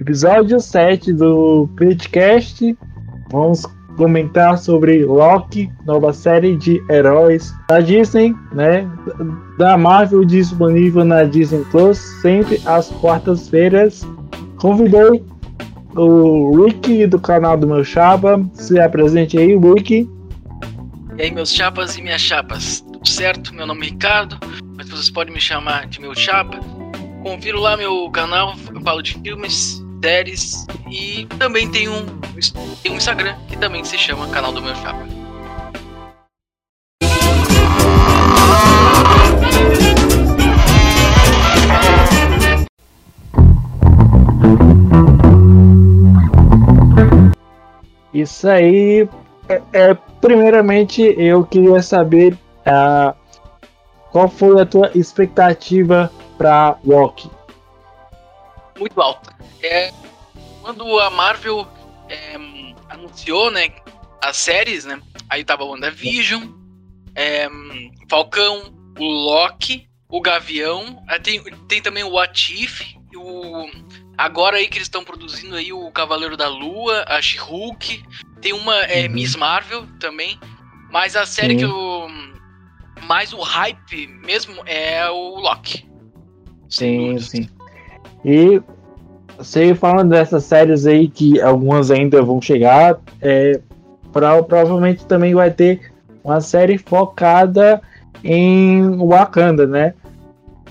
episódio 0.00 0.58
7 0.58 1.12
do 1.12 1.68
podcast. 1.76 2.76
Vamos 3.30 3.66
comentar 3.96 4.56
sobre 4.56 5.04
Loki, 5.04 5.70
nova 5.84 6.12
série 6.12 6.56
de 6.56 6.82
heróis 6.90 7.52
da 7.68 7.80
Disney, 7.80 8.34
né? 8.52 8.90
Da 9.58 9.76
Marvel 9.76 10.24
disponível 10.24 11.04
na 11.04 11.24
Disney 11.24 11.64
Plus, 11.70 11.98
sempre 12.22 12.60
às 12.64 12.88
quartas-feiras. 12.92 14.06
Convidei 14.58 15.22
o 15.94 16.64
Rick 16.64 17.06
do 17.06 17.20
canal 17.20 17.58
do 17.58 17.66
meu 17.66 17.84
Chapa. 17.84 18.42
Se 18.54 18.80
apresente 18.80 19.36
aí, 19.36 19.54
Rick. 19.54 20.08
E 21.18 21.22
aí, 21.22 21.30
meus 21.30 21.52
chapas 21.52 21.98
e 21.98 22.02
minhas 22.02 22.22
chapas, 22.22 22.80
tudo 22.80 23.06
certo? 23.06 23.54
Meu 23.54 23.66
nome 23.66 23.86
é 23.86 23.90
Ricardo, 23.90 24.38
mas 24.76 24.88
vocês 24.88 25.10
podem 25.10 25.34
me 25.34 25.40
chamar 25.40 25.86
de 25.88 26.00
meu 26.00 26.14
chapa. 26.14 26.58
Confiro 27.22 27.60
lá 27.60 27.76
meu 27.76 28.10
canal, 28.10 28.54
eu 28.74 28.80
falo 28.80 29.02
de 29.02 29.12
filmes, 29.18 29.79
séries 30.02 30.66
e 30.90 31.26
também 31.38 31.70
tem 31.70 31.88
um, 31.88 32.06
tem 32.82 32.92
um 32.92 32.96
Instagram 32.96 33.36
que 33.48 33.56
também 33.56 33.84
se 33.84 33.98
chama 33.98 34.28
Canal 34.28 34.52
do 34.52 34.62
Meu 34.62 34.74
Chapa. 34.76 35.06
Isso 48.12 48.48
aí. 48.48 49.08
É, 49.48 49.62
é, 49.72 49.94
primeiramente, 50.20 51.02
eu 51.16 51.44
queria 51.44 51.82
saber 51.82 52.34
uh, 52.66 53.14
qual 54.10 54.28
foi 54.28 54.60
a 54.60 54.66
tua 54.66 54.90
expectativa 54.94 56.10
para 56.36 56.76
Loki. 56.84 57.30
Muito 58.80 59.00
alta. 59.00 59.36
É, 59.62 59.92
quando 60.62 60.98
a 60.98 61.10
Marvel 61.10 61.68
é, 62.08 62.34
anunciou, 62.88 63.50
né, 63.50 63.68
as 64.20 64.36
séries, 64.36 64.84
né, 64.84 65.00
aí 65.28 65.44
tava 65.44 65.64
WandaVision, 65.64 66.42
é, 67.14 67.48
Falcão, 68.08 68.74
o 68.98 69.04
Loki, 69.04 69.88
o 70.08 70.20
Gavião, 70.20 71.04
tem, 71.22 71.40
tem 71.68 71.80
também 71.80 72.02
o 72.02 72.10
What 72.10 72.64
If, 72.64 72.94
o 73.14 73.68
Agora 74.20 74.58
aí 74.58 74.68
que 74.68 74.76
eles 74.76 74.86
estão 74.86 75.02
produzindo 75.02 75.56
aí 75.56 75.72
o 75.72 75.90
Cavaleiro 75.92 76.36
da 76.36 76.46
Lua, 76.46 77.06
a 77.08 77.22
She-Hulk, 77.22 78.04
tem 78.42 78.52
uma 78.52 78.76
é, 78.84 79.06
uhum. 79.06 79.14
Miss 79.14 79.34
Marvel 79.34 79.86
também, 79.98 80.38
mas 80.90 81.16
a 81.16 81.24
série 81.24 81.56
que 81.56 81.64
eu 81.64 82.06
mais 83.04 83.32
o 83.32 83.40
hype 83.40 84.06
mesmo 84.06 84.62
é 84.66 85.08
o 85.08 85.38
Loki. 85.38 85.88
Sim, 86.68 87.18
sim. 87.18 87.48
E 88.24 88.60
você 89.38 89.74
falando 89.74 90.10
dessas 90.10 90.44
séries 90.44 90.86
aí 90.86 91.08
que 91.08 91.40
algumas 91.40 91.90
ainda 91.90 92.22
vão 92.22 92.40
chegar, 92.40 92.98
é, 93.20 93.60
pra, 94.12 94.42
provavelmente 94.42 95.06
também 95.06 95.34
vai 95.34 95.50
ter 95.50 95.92
uma 96.22 96.40
série 96.40 96.76
focada 96.76 97.80
em 98.22 98.98
Wakanda, 98.98 99.66
né? 99.66 99.94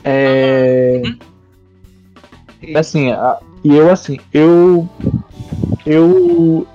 É, 0.04 1.02
uhum 1.04 1.30
assim, 2.76 3.08
e 3.64 3.76
eu 3.76 3.90
assim, 3.90 4.18
eu 4.34 4.88
eu 5.86 6.68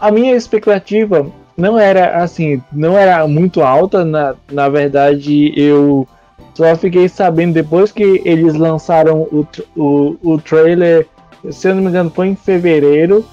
a 0.00 0.10
minha 0.10 0.34
expectativa 0.34 1.26
não 1.56 1.78
era 1.78 2.22
assim, 2.22 2.62
não 2.72 2.96
era 2.96 3.26
muito 3.26 3.62
alta, 3.62 4.04
na, 4.04 4.34
na 4.50 4.68
verdade 4.68 5.52
eu 5.56 6.06
só 6.54 6.76
fiquei 6.76 7.08
sabendo 7.08 7.54
depois 7.54 7.90
que 7.92 8.20
eles 8.24 8.54
lançaram 8.54 9.22
o, 9.22 9.46
o, 9.76 10.16
o 10.22 10.38
trailer, 10.38 11.06
se 11.50 11.68
eu 11.68 11.74
não 11.74 11.82
me 11.82 11.88
engano, 11.88 12.10
foi 12.10 12.28
em 12.28 12.36
fevereiro. 12.36 13.24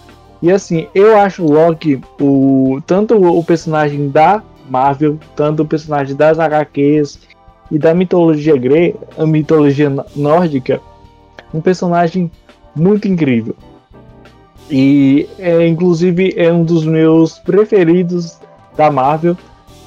E 0.41 0.51
assim, 0.51 0.87
eu 0.95 1.17
acho 1.17 1.43
o 1.43 1.51
Loki, 1.51 2.01
o, 2.19 2.79
tanto 2.87 3.15
o 3.15 3.43
personagem 3.43 4.09
da 4.09 4.41
Marvel, 4.69 5.19
tanto 5.35 5.63
o 5.63 5.65
personagem 5.65 6.15
das 6.15 6.39
HQs 6.39 7.19
e 7.69 7.77
da 7.77 7.93
mitologia 7.93 8.55
grega, 8.55 8.99
a 9.17 9.25
mitologia 9.25 9.93
nórdica, 10.15 10.79
um 11.53 11.59
personagem 11.59 12.31
muito 12.73 13.07
incrível. 13.07 13.55
E 14.71 15.27
é, 15.39 15.67
inclusive 15.67 16.33
é 16.37 16.51
um 16.53 16.63
dos 16.63 16.85
meus 16.85 17.39
preferidos 17.39 18.39
da 18.77 18.89
Marvel, 18.89 19.35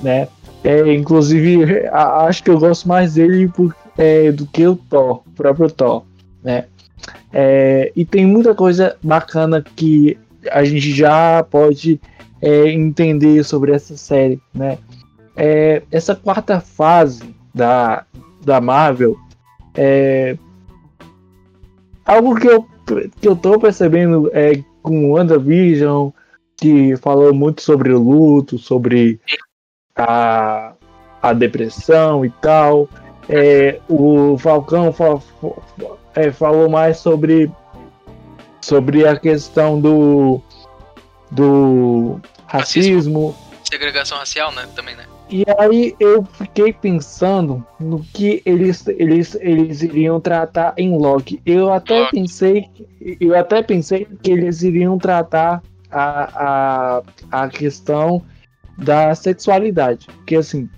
né? 0.03 0.29
É, 0.65 0.93
inclusive 0.95 1.87
acho 1.89 2.43
que 2.43 2.51
eu 2.51 2.59
gosto 2.59 2.87
mais 2.87 3.15
dele 3.15 3.49
por, 3.49 3.75
é, 3.99 4.31
do 4.31 4.47
que 4.47 4.67
o 4.67 4.77
Thor, 4.77 5.23
o 5.27 5.31
próprio 5.31 5.71
Thor, 5.71 6.05
né? 6.43 6.67
É, 7.33 7.91
e 7.97 8.05
tem 8.05 8.25
muita 8.25 8.55
coisa 8.55 8.97
bacana 9.03 9.65
que 9.75 10.17
a 10.51 10.63
gente 10.65 10.93
já 10.93 11.43
pode 11.43 12.01
é, 12.41 12.71
entender 12.71 13.43
sobre 13.45 13.73
essa 13.73 13.97
série, 13.97 14.41
né? 14.55 14.79
É, 15.37 15.83
essa 15.91 16.15
quarta 16.15 16.61
fase 16.61 17.35
da, 17.55 18.05
da 18.45 18.61
Marvel 18.61 19.17
é, 19.75 20.37
algo 22.05 22.35
que 22.35 22.47
eu, 22.47 22.67
que 23.21 23.29
eu 23.29 23.37
tô 23.37 23.59
percebendo 23.59 24.31
é 24.33 24.63
com 24.83 25.13
WandaVision, 25.13 26.11
que 26.57 26.97
falou 26.97 27.33
muito 27.33 27.63
sobre 27.63 27.93
o 27.93 27.99
luto, 27.99 28.59
sobre 28.59 29.21
a, 29.97 30.73
a 31.21 31.33
depressão 31.33 32.25
e 32.25 32.31
tal. 32.31 32.89
É, 33.29 33.81
o 33.89 34.37
Falcão 34.39 34.95
é, 36.15 36.31
falou 36.33 36.69
mais 36.69 36.99
sobre, 36.99 37.51
sobre 38.61 39.07
a 39.07 39.17
questão 39.17 39.81
do, 39.81 40.41
do 41.31 42.21
racismo. 42.47 43.29
racismo. 43.29 43.37
Segregação 43.65 44.19
racial, 44.19 44.53
né? 44.53 44.69
Também, 44.75 44.95
né? 44.97 45.05
E 45.31 45.45
aí 45.59 45.97
eu 45.99 46.23
fiquei 46.25 46.75
pensando 46.75 47.65
no 47.81 48.01
que 48.01 48.43
eles, 48.45 48.87
eles, 48.87 49.35
eles 49.37 49.83
iriam 49.83 50.21
tratar 50.21 50.75
em 50.77 50.95
Loki. 50.99 51.41
Eu 51.47 51.73
até 51.73 52.07
pensei, 52.11 52.69
eu 53.19 53.35
até 53.35 53.63
pensei 53.63 54.07
que 54.23 54.31
eles 54.31 54.63
iriam 54.63 54.99
tratar 54.99 55.63
a, 55.91 56.99
a, 57.31 57.45
a 57.45 57.49
questão 57.49 58.23
da 58.79 59.15
sexualidade. 59.15 60.07
Porque 60.07 60.37
assim, 60.37 60.69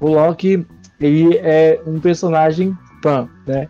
o 0.00 0.08
Loki 0.08 0.66
ele 1.00 1.36
é 1.38 1.80
um 1.86 1.98
personagem 2.00 2.76
fã, 3.02 3.28
né? 3.46 3.68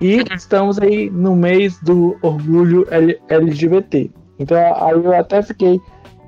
E 0.00 0.18
uhum. 0.18 0.24
estamos 0.34 0.78
aí 0.78 1.08
no 1.10 1.34
mês 1.34 1.78
do 1.80 2.16
orgulho 2.20 2.86
LGBT. 3.28 4.10
Então 4.38 4.56
aí 4.76 4.92
eu 4.92 5.14
até 5.14 5.42
fiquei 5.42 5.80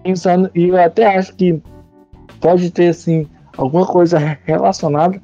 pensando, 0.02 0.50
e 0.54 0.68
eu 0.68 0.80
até 0.80 1.16
acho 1.16 1.34
que 1.34 1.60
pode 2.40 2.70
ter 2.70 2.88
assim 2.88 3.26
alguma 3.56 3.86
coisa 3.86 4.18
relacionada, 4.44 5.20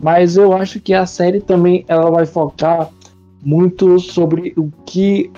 mas 0.00 0.36
eu 0.36 0.52
acho 0.52 0.80
que 0.80 0.92
a 0.94 1.06
série 1.06 1.40
também 1.40 1.84
ela 1.88 2.10
vai 2.10 2.26
focar 2.26 2.90
muito 3.42 3.98
sobre 3.98 4.52
o 4.56 4.70
que 4.84 5.30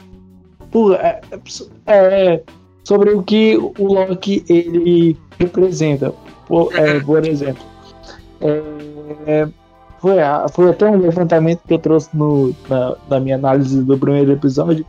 por, 0.71 0.95
é, 0.95 1.21
é, 1.87 2.43
sobre 2.91 3.11
o 3.13 3.23
que 3.23 3.57
o 3.57 3.87
Loki 3.87 4.45
ele 4.49 5.17
representa. 5.39 6.13
Por, 6.49 6.75
é, 6.75 6.99
por 7.07 7.25
exemplo, 7.25 7.63
é, 8.41 9.47
foi, 10.01 10.17
foi 10.51 10.71
até 10.71 10.91
um 10.91 10.97
levantamento 10.97 11.61
que 11.69 11.73
eu 11.73 11.79
trouxe 11.79 12.09
no, 12.13 12.53
na, 12.69 12.97
na, 13.09 13.21
minha 13.21 13.37
análise 13.37 13.81
do 13.85 13.97
primeiro 13.97 14.33
episódio. 14.33 14.85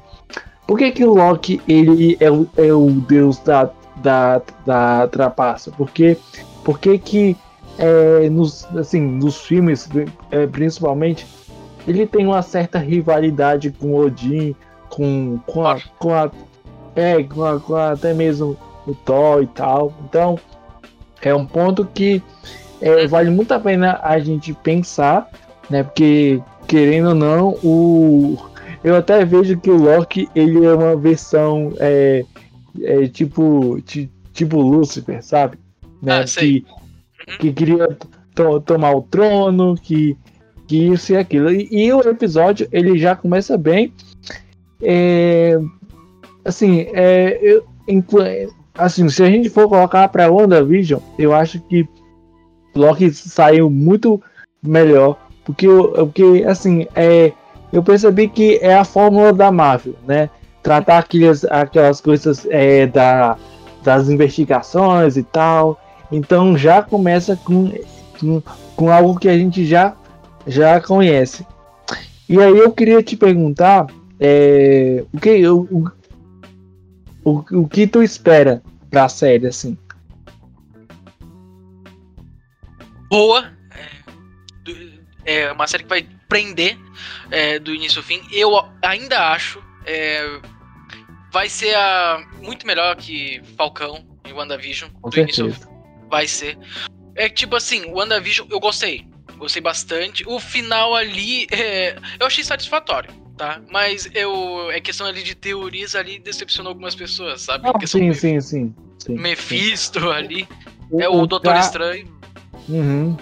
Por 0.66 0.80
que, 0.80 0.90
que 0.90 1.06
o 1.06 1.14
Loki 1.14 1.62
ele 1.68 2.18
é, 2.20 2.32
o, 2.32 2.48
é 2.58 2.74
o 2.74 2.90
deus 2.90 3.38
da, 3.38 3.70
da, 3.98 4.42
da 4.66 5.08
trapaça? 5.08 5.70
Porque 5.78 6.18
por 6.64 6.80
que 6.80 6.98
que 6.98 7.38
é, 7.78 8.28
nos, 8.32 8.66
assim, 8.76 9.00
nos 9.00 9.42
filmes, 9.42 9.88
é, 10.32 10.48
principalmente, 10.48 11.28
ele 11.88 12.08
tem 12.08 12.26
uma 12.26 12.42
certa 12.42 12.80
rivalidade 12.80 13.70
com 13.70 13.94
Odin, 13.94 14.56
com, 14.90 15.40
com, 15.46 15.68
a, 15.68 15.80
com, 16.00 16.16
a, 16.16 16.32
é, 16.96 17.24
com, 17.24 17.44
a, 17.44 17.60
com 17.60 17.76
a, 17.76 17.92
até 17.92 18.14
mesmo 18.14 18.58
o 18.86 18.94
Thor 18.94 19.44
e 19.44 19.48
tal. 19.48 19.94
Então, 20.06 20.40
é 21.22 21.34
um 21.34 21.46
ponto 21.46 21.86
que 21.86 22.22
é, 22.82 23.08
vale 23.08 23.30
muito 23.30 23.54
a 23.54 23.60
pena 23.60 24.00
a 24.02 24.20
gente 24.20 24.54
pensar, 24.54 25.30
né? 25.70 25.84
Porque, 25.84 26.42
querendo 26.68 27.10
ou 27.10 27.16
não, 27.16 27.50
o, 27.64 28.38
eu 28.84 28.96
até 28.96 29.24
vejo 29.24 29.60
que 29.60 29.70
o 29.70 29.78
Loki 29.78 30.28
ele 30.36 30.66
é 30.66 30.74
uma 30.74 30.96
versão 30.96 31.74
é, 31.80 32.26
é 32.82 33.08
tipo, 33.08 33.80
tipo 34.34 34.62
Lúcifer, 34.62 35.24
sabe? 35.24 35.60
Né? 36.02 36.22
Ah, 36.22 36.24
que, 36.26 36.66
que 37.40 37.54
queria 37.54 37.88
to 38.34 38.60
tomar 38.62 38.96
o 38.96 39.04
trono, 39.04 39.76
que, 39.76 40.18
que 40.68 40.88
isso 40.88 41.14
e 41.14 41.18
aquilo. 41.18 41.52
E, 41.52 41.68
e, 41.72 41.94
o 41.94 42.02
episódio 42.02 42.68
ele 42.72 42.98
já 42.98 43.16
começa 43.16 43.58
bem. 43.58 43.94
É, 44.82 45.60
assim, 46.46 46.88
é, 46.94 47.40
eu, 47.42 47.64
assim, 48.76 49.10
se 49.10 49.24
a 49.24 49.28
gente 49.28 49.50
for 49.50 49.68
colocar 49.68 50.08
para 50.08 50.32
WandaVision, 50.32 51.02
eu 51.18 51.34
acho 51.34 51.60
que 51.62 51.88
Loki 52.76 53.12
saiu 53.14 53.70
muito 53.70 54.22
melhor. 54.64 55.18
Porque, 55.44 55.68
porque 55.68 56.46
assim, 56.48 56.88
é, 56.96 57.32
eu 57.74 57.82
percebi 57.84 58.28
que 58.28 58.60
é 58.62 58.76
a 58.76 58.84
fórmula 58.84 59.34
da 59.34 59.52
Marvel, 59.52 59.96
né? 60.08 60.30
Tratar 60.62 61.00
aquelas, 61.00 61.44
aquelas 61.46 62.00
coisas 62.00 62.46
é, 62.50 62.86
da, 62.86 63.36
das 63.84 64.10
investigações 64.10 65.18
e 65.18 65.24
tal. 65.24 65.80
Então 66.12 66.58
já 66.58 66.84
começa 66.84 67.36
com, 67.36 67.72
com, 68.20 68.42
com 68.76 68.92
algo 68.92 69.20
que 69.20 69.28
a 69.28 69.38
gente 69.38 69.66
já, 69.66 69.96
já 70.46 70.80
conhece. 70.80 71.46
E 72.30 72.40
aí 72.40 72.58
eu 72.58 72.72
queria 72.72 73.02
te 73.02 73.18
perguntar 73.18 73.88
é, 74.20 75.04
o, 75.12 75.20
que, 75.20 75.48
o, 75.48 75.92
o, 77.24 77.44
o 77.52 77.68
que 77.68 77.88
tu 77.88 78.02
espera 78.02 78.62
da 78.90 79.08
série, 79.08 79.48
assim? 79.48 79.78
Boa. 83.10 83.52
É, 85.26 85.42
é 85.42 85.52
uma 85.52 85.68
série 85.68 85.84
que 85.84 85.90
vai 85.90 86.08
prender 86.28 86.78
é, 87.30 87.60
do 87.60 87.74
início 87.74 88.00
ao 88.00 88.04
fim. 88.04 88.22
Eu 88.32 88.52
ainda 88.82 89.32
acho. 89.32 89.62
É, 89.86 90.40
vai 91.32 91.50
ser 91.50 91.76
a, 91.76 92.26
muito 92.42 92.66
melhor 92.66 92.96
que 92.96 93.42
Falcão 93.58 94.06
e 94.28 94.32
WandaVision. 94.32 94.90
Com 95.02 95.10
do 95.10 95.16
certeza. 95.16 95.44
início 95.44 95.70
Vai 96.10 96.28
ser. 96.28 96.58
É 97.16 97.30
tipo 97.30 97.56
assim, 97.56 97.86
WandaVision 97.92 98.48
eu 98.50 98.60
gostei. 98.60 99.08
Gostei 99.38 99.62
bastante. 99.62 100.24
O 100.28 100.40
final 100.40 100.96
ali, 100.96 101.48
é, 101.52 101.96
eu 102.20 102.28
achei 102.28 102.44
satisfatório, 102.44 103.12
tá? 103.38 103.62
Mas 103.72 104.10
eu, 104.14 104.72
é 104.72 104.80
questão 104.80 105.08
ali 105.08 105.24
de 105.24 105.36
teorias 105.36 105.96
ali 105.96 106.20
decepcionou 106.20 106.72
algumas 106.72 106.96
pessoas, 106.96 107.42
sabe? 107.42 107.68
Ah, 107.68 107.86
sim, 107.86 108.14
sim, 108.14 108.40
sim, 108.42 108.76
sim, 109.00 109.16
Mephisto 109.16 110.00
sim. 110.00 110.12
ali. 110.12 110.48
O, 110.90 111.02
é 111.02 111.10
o, 111.10 111.26
Doutor 111.26 111.54
ca... 111.54 111.60
Estranho. 111.60 112.08
Uhum. 112.68 113.18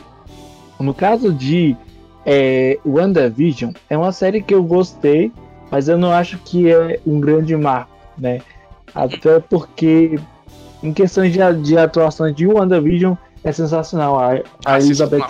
No 0.79 0.93
caso 0.93 1.33
de 1.33 1.75
é, 2.25 2.77
WandaVision, 2.85 3.71
é 3.89 3.97
uma 3.97 4.11
série 4.11 4.41
que 4.41 4.53
eu 4.53 4.63
gostei, 4.63 5.31
mas 5.71 5.87
eu 5.87 5.97
não 5.97 6.11
acho 6.11 6.37
que 6.39 6.69
é 6.69 6.99
um 7.05 7.19
grande 7.19 7.55
marco, 7.55 7.91
né? 8.17 8.41
Até 8.93 9.39
porque, 9.39 10.19
em 10.81 10.93
questões 10.93 11.31
de, 11.31 11.39
de 11.61 11.77
atuação 11.77 12.31
de 12.31 12.47
WandaVision, 12.47 13.15
é 13.43 13.51
sensacional. 13.51 14.19
A, 14.19 14.33
a 14.33 14.41
ah, 14.65 14.79
Elizabeth 14.79 15.27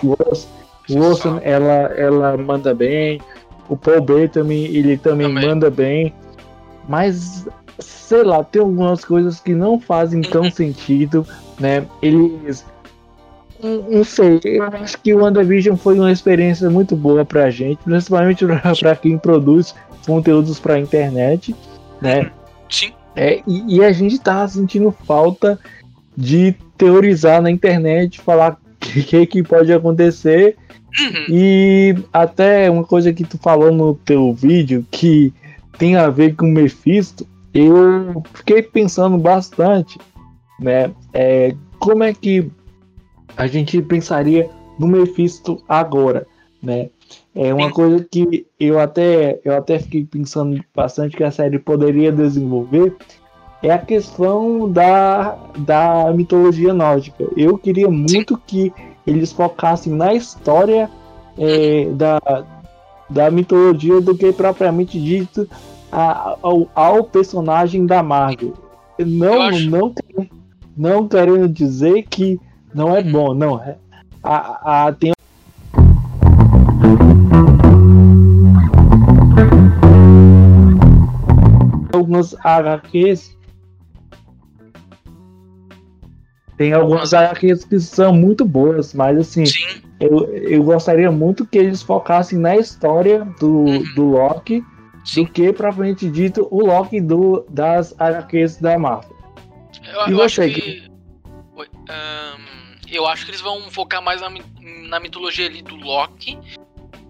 Wilson, 0.88 1.40
ela, 1.42 1.72
ela 1.96 2.36
manda 2.36 2.74
bem. 2.74 3.20
O 3.70 3.76
Paul 3.76 4.02
Bettany, 4.02 4.66
ele 4.66 4.98
também, 4.98 5.28
também, 5.28 5.48
manda 5.48 5.70
bem. 5.70 6.12
Mas, 6.86 7.46
sei 7.78 8.22
lá, 8.22 8.44
tem 8.44 8.60
algumas 8.60 9.04
coisas 9.04 9.40
que 9.40 9.54
não 9.54 9.80
fazem 9.80 10.20
tão 10.20 10.50
sentido, 10.52 11.26
né? 11.58 11.86
Eles 12.02 12.66
não 13.62 14.02
sei, 14.04 14.40
eu 14.42 14.64
acho 14.64 14.98
que 14.98 15.12
o 15.12 15.18
WandaVision 15.18 15.76
foi 15.76 15.98
uma 15.98 16.10
experiência 16.10 16.70
muito 16.70 16.96
boa 16.96 17.26
pra 17.26 17.50
gente, 17.50 17.78
principalmente 17.84 18.44
pra 18.78 18.96
quem 18.96 19.18
produz 19.18 19.74
conteúdos 20.06 20.58
pra 20.58 20.78
internet, 20.78 21.54
né? 22.00 22.30
Sim. 22.70 22.92
É, 23.14 23.42
e, 23.46 23.76
e, 23.76 23.84
a 23.84 23.92
gente 23.92 24.18
tá 24.18 24.46
sentindo 24.48 24.90
falta 25.04 25.58
de 26.16 26.54
teorizar 26.78 27.42
na 27.42 27.50
internet, 27.50 28.20
falar 28.20 28.52
o 28.80 29.02
que, 29.02 29.26
que 29.26 29.42
pode 29.42 29.72
acontecer. 29.72 30.56
Uhum. 30.98 31.26
E 31.28 31.94
até 32.12 32.70
uma 32.70 32.84
coisa 32.84 33.12
que 33.12 33.24
tu 33.24 33.38
falou 33.38 33.72
no 33.72 33.94
teu 33.94 34.32
vídeo 34.34 34.84
que 34.90 35.32
tem 35.78 35.96
a 35.96 36.08
ver 36.08 36.34
com 36.34 36.46
o 36.46 36.50
Mephisto, 36.50 37.26
eu 37.54 38.22
fiquei 38.34 38.62
pensando 38.62 39.16
bastante, 39.18 39.98
né? 40.58 40.90
É, 41.12 41.54
como 41.78 42.02
é 42.02 42.12
que 42.12 42.50
a 43.36 43.46
gente 43.46 43.80
pensaria 43.82 44.48
no 44.78 44.86
Mephisto 44.86 45.62
agora, 45.68 46.26
né? 46.62 46.90
É 47.34 47.54
uma 47.54 47.68
Sim. 47.68 47.74
coisa 47.74 48.06
que 48.10 48.46
eu 48.58 48.78
até, 48.78 49.40
eu 49.44 49.56
até 49.56 49.78
fiquei 49.78 50.04
pensando 50.04 50.62
bastante 50.74 51.16
que 51.16 51.24
a 51.24 51.30
série 51.30 51.58
poderia 51.58 52.10
desenvolver 52.10 52.94
é 53.62 53.70
a 53.70 53.78
questão 53.78 54.70
da, 54.70 55.36
da 55.58 56.12
mitologia 56.14 56.72
nórdica. 56.72 57.24
Eu 57.36 57.58
queria 57.58 57.90
muito 57.90 58.34
Sim. 58.34 58.42
que 58.46 58.72
eles 59.06 59.32
focassem 59.32 59.92
na 59.92 60.14
história 60.14 60.90
é, 61.38 61.86
da, 61.92 62.20
da 63.08 63.30
mitologia 63.30 64.00
do 64.00 64.16
que 64.16 64.32
propriamente 64.32 65.00
dito 65.00 65.48
a, 65.90 66.36
ao, 66.42 66.68
ao 66.74 67.04
personagem 67.04 67.86
da 67.86 68.02
Marvel. 68.02 68.54
Não, 68.98 69.50
não, 69.50 69.94
não 70.76 71.08
querendo 71.08 71.48
dizer 71.48 72.04
que 72.08 72.38
não 72.74 72.94
é 72.94 73.02
bom, 73.02 73.34
não. 73.34 73.60
É, 73.60 73.76
a, 74.22 74.86
a, 74.86 74.92
tem 74.92 75.12
algumas 81.92 82.34
HQs. 82.44 83.36
Tem 86.60 86.74
algumas 86.74 87.14
HQs 87.14 87.64
que 87.64 87.80
são 87.80 88.12
muito 88.12 88.44
boas, 88.44 88.92
mas 88.92 89.16
assim, 89.16 89.44
eu, 89.98 90.30
eu 90.34 90.62
gostaria 90.62 91.10
muito 91.10 91.46
que 91.46 91.56
eles 91.56 91.80
focassem 91.80 92.38
na 92.38 92.54
história 92.54 93.24
do, 93.40 93.60
uhum. 93.60 93.94
do 93.94 94.04
Loki 94.10 94.62
Sim. 95.02 95.24
do 95.24 95.30
que, 95.30 95.54
propriamente 95.54 96.10
dito, 96.10 96.46
o 96.50 96.66
Loki 96.66 97.00
do, 97.00 97.46
das 97.48 97.98
HQs 97.98 98.58
da 98.58 98.78
Marvel. 98.78 99.16
Eu, 99.90 100.08
e 100.08 100.10
eu 100.10 100.16
você, 100.18 100.42
acho 100.42 100.54
que. 100.54 100.90
Um 101.56 102.94
eu 102.94 103.06
acho 103.06 103.24
que 103.24 103.30
eles 103.30 103.40
vão 103.40 103.70
focar 103.70 104.02
mais 104.02 104.20
na, 104.20 104.28
na 104.60 105.00
mitologia 105.00 105.46
ali 105.46 105.62
do 105.62 105.76
Loki 105.76 106.38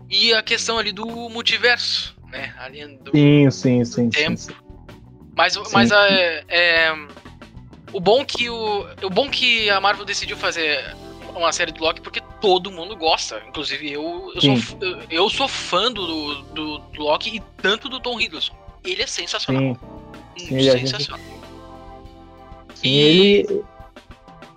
e 0.08 0.32
a 0.32 0.44
questão 0.44 0.78
ali 0.78 0.92
do 0.92 1.06
multiverso, 1.28 2.16
né? 2.30 2.54
Ali 2.56 2.86
do, 2.86 3.10
sim, 3.10 3.50
sim, 3.50 3.84
sim, 3.84 4.10
tempo. 4.10 4.36
Sim, 4.36 4.52
sim. 4.52 4.56
Mas, 5.36 5.54
sim, 5.54 5.62
mas 5.72 5.90
a, 5.90 6.08
é, 6.08 6.44
é, 6.48 6.94
o 7.92 8.00
bom 8.00 8.24
que 8.24 8.48
o, 8.48 8.86
o 9.02 9.10
bom 9.10 9.28
que 9.28 9.68
a 9.70 9.80
Marvel 9.80 10.04
decidiu 10.04 10.36
fazer 10.36 10.96
uma 11.34 11.52
série 11.52 11.72
do 11.72 11.82
Loki 11.82 12.00
porque 12.00 12.20
todo 12.40 12.70
mundo 12.70 12.96
gosta. 12.96 13.42
Inclusive 13.48 13.92
eu, 13.92 14.32
eu, 14.34 14.40
sou, 14.40 14.78
eu, 14.80 14.98
eu 15.10 15.30
sou 15.30 15.48
fã 15.48 15.90
do, 15.90 16.42
do, 16.42 16.78
do, 16.78 17.02
Loki 17.02 17.36
e 17.36 17.40
tanto 17.60 17.88
do 17.88 18.00
Tom 18.00 18.20
Hiddleston. 18.20 18.56
Ele 18.84 19.02
é 19.02 19.06
sensacional. 19.06 19.76
Sim. 20.36 20.46
Sim, 20.46 20.68
é 20.68 20.78
sensacional. 20.78 21.20
Sim, 22.74 22.88
e... 22.88 22.98
ele 22.98 23.64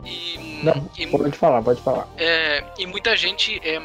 e, 0.06 0.60
Não, 0.64 0.90
e, 0.98 1.08
pode 1.08 1.38
falar, 1.38 1.62
pode 1.62 1.82
falar. 1.82 2.08
É, 2.18 2.64
e 2.78 2.86
muita 2.86 3.16
gente 3.16 3.60
é, 3.64 3.82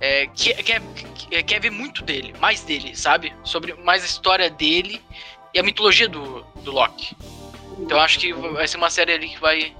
é, 0.00 0.26
quer, 0.26 0.62
quer, 0.62 1.42
quer 1.42 1.60
ver 1.60 1.70
muito 1.70 2.02
dele, 2.02 2.34
mais 2.40 2.62
dele, 2.62 2.96
sabe? 2.96 3.32
Sobre 3.44 3.74
mais 3.74 4.02
a 4.02 4.06
história 4.06 4.50
dele 4.50 5.00
e 5.54 5.58
a 5.58 5.62
mitologia 5.62 6.08
do, 6.08 6.44
do 6.64 6.72
Loki. 6.72 7.16
Então 7.80 7.98
acho 7.98 8.18
que 8.18 8.32
vai 8.32 8.68
ser 8.68 8.76
uma 8.76 8.90
série 8.90 9.12
ali 9.12 9.28
que 9.28 9.40
vai 9.40 9.72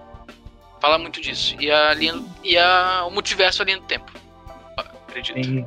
falar 0.81 0.99
muito 0.99 1.21
disso. 1.21 1.55
E, 1.61 1.71
a 1.71 1.95
linha, 1.95 2.23
e 2.43 2.57
a, 2.57 3.05
o 3.07 3.11
multiverso 3.11 3.63
ali 3.63 3.77
do 3.77 3.83
tempo. 3.83 4.11
Acredito. 4.77 5.45
Sim, 5.45 5.67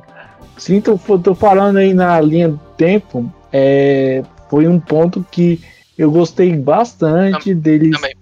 Sim 0.56 0.80
tô, 0.80 0.98
tô 1.18 1.34
falando 1.34 1.76
aí 1.76 1.94
na 1.94 2.20
linha 2.20 2.48
do 2.48 2.58
tempo. 2.76 3.32
É, 3.52 4.22
foi 4.50 4.66
um 4.66 4.80
ponto 4.80 5.24
que 5.30 5.60
eu 5.96 6.10
gostei 6.10 6.54
bastante 6.56 7.54
deles. 7.54 7.92
Também 7.92 8.14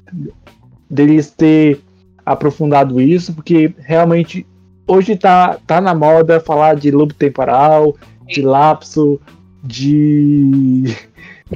deles 0.93 1.31
ter 1.31 1.81
aprofundado 2.25 3.01
isso, 3.01 3.33
porque 3.33 3.75
realmente 3.79 4.47
hoje 4.87 5.17
tá, 5.17 5.59
tá 5.67 5.81
na 5.81 5.95
moda 5.95 6.39
falar 6.39 6.77
de 6.77 6.91
lobo 6.91 7.15
temporal, 7.15 7.97
de 8.27 8.43
lapso, 8.43 9.19
de, 9.65 10.95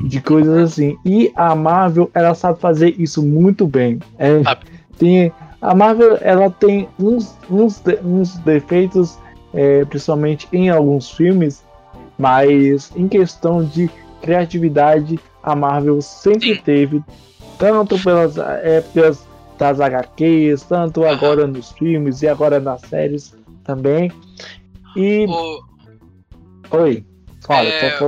de 0.03 0.21
coisas 0.21 0.73
assim. 0.73 0.97
E 1.05 1.33
a 1.35 1.55
Marvel, 1.55 2.11
ela 2.15 2.35
sabe 2.35 2.61
fazer 2.61 2.95
isso 2.99 3.23
muito 3.23 3.67
bem. 3.67 3.99
É, 4.19 4.43
tem, 4.99 5.33
a 5.61 5.75
Marvel, 5.75 6.19
ela 6.21 6.51
tem 6.51 6.89
uns, 6.99 7.37
uns, 7.51 7.83
uns 8.05 8.37
defeitos, 8.39 9.19
é, 9.55 9.85
principalmente 9.85 10.49
em 10.53 10.71
alguns 10.71 11.11
filmes, 11.11 11.65
mas 12.19 12.91
em 12.97 13.09
questão 13.09 13.65
de 13.65 13.91
criatividade, 14.23 15.19
a 15.43 15.55
Marvel 15.55 16.01
sempre 16.03 16.57
teve, 16.57 17.03
tanto 17.59 17.99
pelas 18.03 18.37
épocas 18.39 19.27
das 19.59 19.81
HQs, 19.81 20.63
tanto 20.65 21.05
agora 21.05 21.47
nos 21.47 21.73
filmes 21.73 22.23
e 22.23 22.29
agora 22.29 22.61
nas 22.61 22.81
séries 22.83 23.35
também. 23.65 24.11
E. 24.95 25.27
O... 25.27 25.61
Oi, 26.77 27.05
fala. 27.41 27.69
É, 27.69 27.99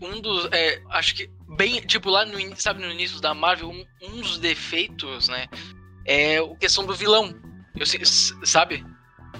um, 0.00 0.20
dos. 0.20 0.48
É, 0.52 0.82
acho 0.90 1.14
que 1.14 1.30
bem. 1.56 1.80
Tipo, 1.80 2.10
lá 2.10 2.24
no, 2.24 2.38
sabe, 2.56 2.84
no 2.84 2.90
início 2.90 3.20
da 3.20 3.34
Marvel, 3.34 3.70
um, 3.70 3.84
um 4.02 4.20
dos 4.20 4.38
defeitos, 4.38 5.28
né? 5.28 5.46
É 6.06 6.38
a 6.38 6.56
questão 6.56 6.86
do 6.86 6.94
vilão. 6.94 7.34
Eu, 7.76 7.86
sabe? 8.44 8.84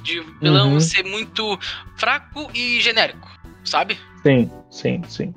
De 0.02 0.20
vilão 0.40 0.74
uhum. 0.74 0.80
ser 0.80 1.04
muito 1.04 1.58
fraco 1.96 2.50
e 2.54 2.80
genérico, 2.80 3.28
sabe? 3.64 3.98
Sim, 4.22 4.50
sim, 4.70 5.02
sim. 5.08 5.34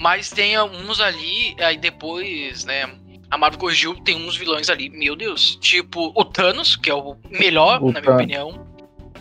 Mas 0.00 0.30
tem 0.30 0.56
alguns 0.56 1.00
ali, 1.00 1.54
aí 1.60 1.76
depois, 1.76 2.64
né? 2.64 2.86
a 3.32 3.38
Marvel 3.38 3.58
corrigiu, 3.58 3.94
tem 3.94 4.14
uns 4.14 4.36
vilões 4.36 4.68
ali, 4.68 4.90
meu 4.90 5.16
Deus. 5.16 5.56
Tipo, 5.56 6.12
o 6.14 6.22
Thanos, 6.22 6.76
que 6.76 6.90
é 6.90 6.94
o 6.94 7.16
melhor, 7.30 7.82
o 7.82 7.90
na 7.90 7.98
minha 7.98 8.12
opinião. 8.12 8.66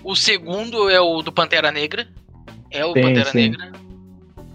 O 0.04 0.18
segundo 0.18 0.90
é 0.90 1.00
o 1.00 1.22
do 1.22 1.32
Pantera 1.32 1.72
Negra. 1.72 2.06
É 2.70 2.86
o 2.86 2.92
sim, 2.92 3.02
Pantera 3.02 3.32
sim. 3.32 3.38
Negra. 3.38 3.72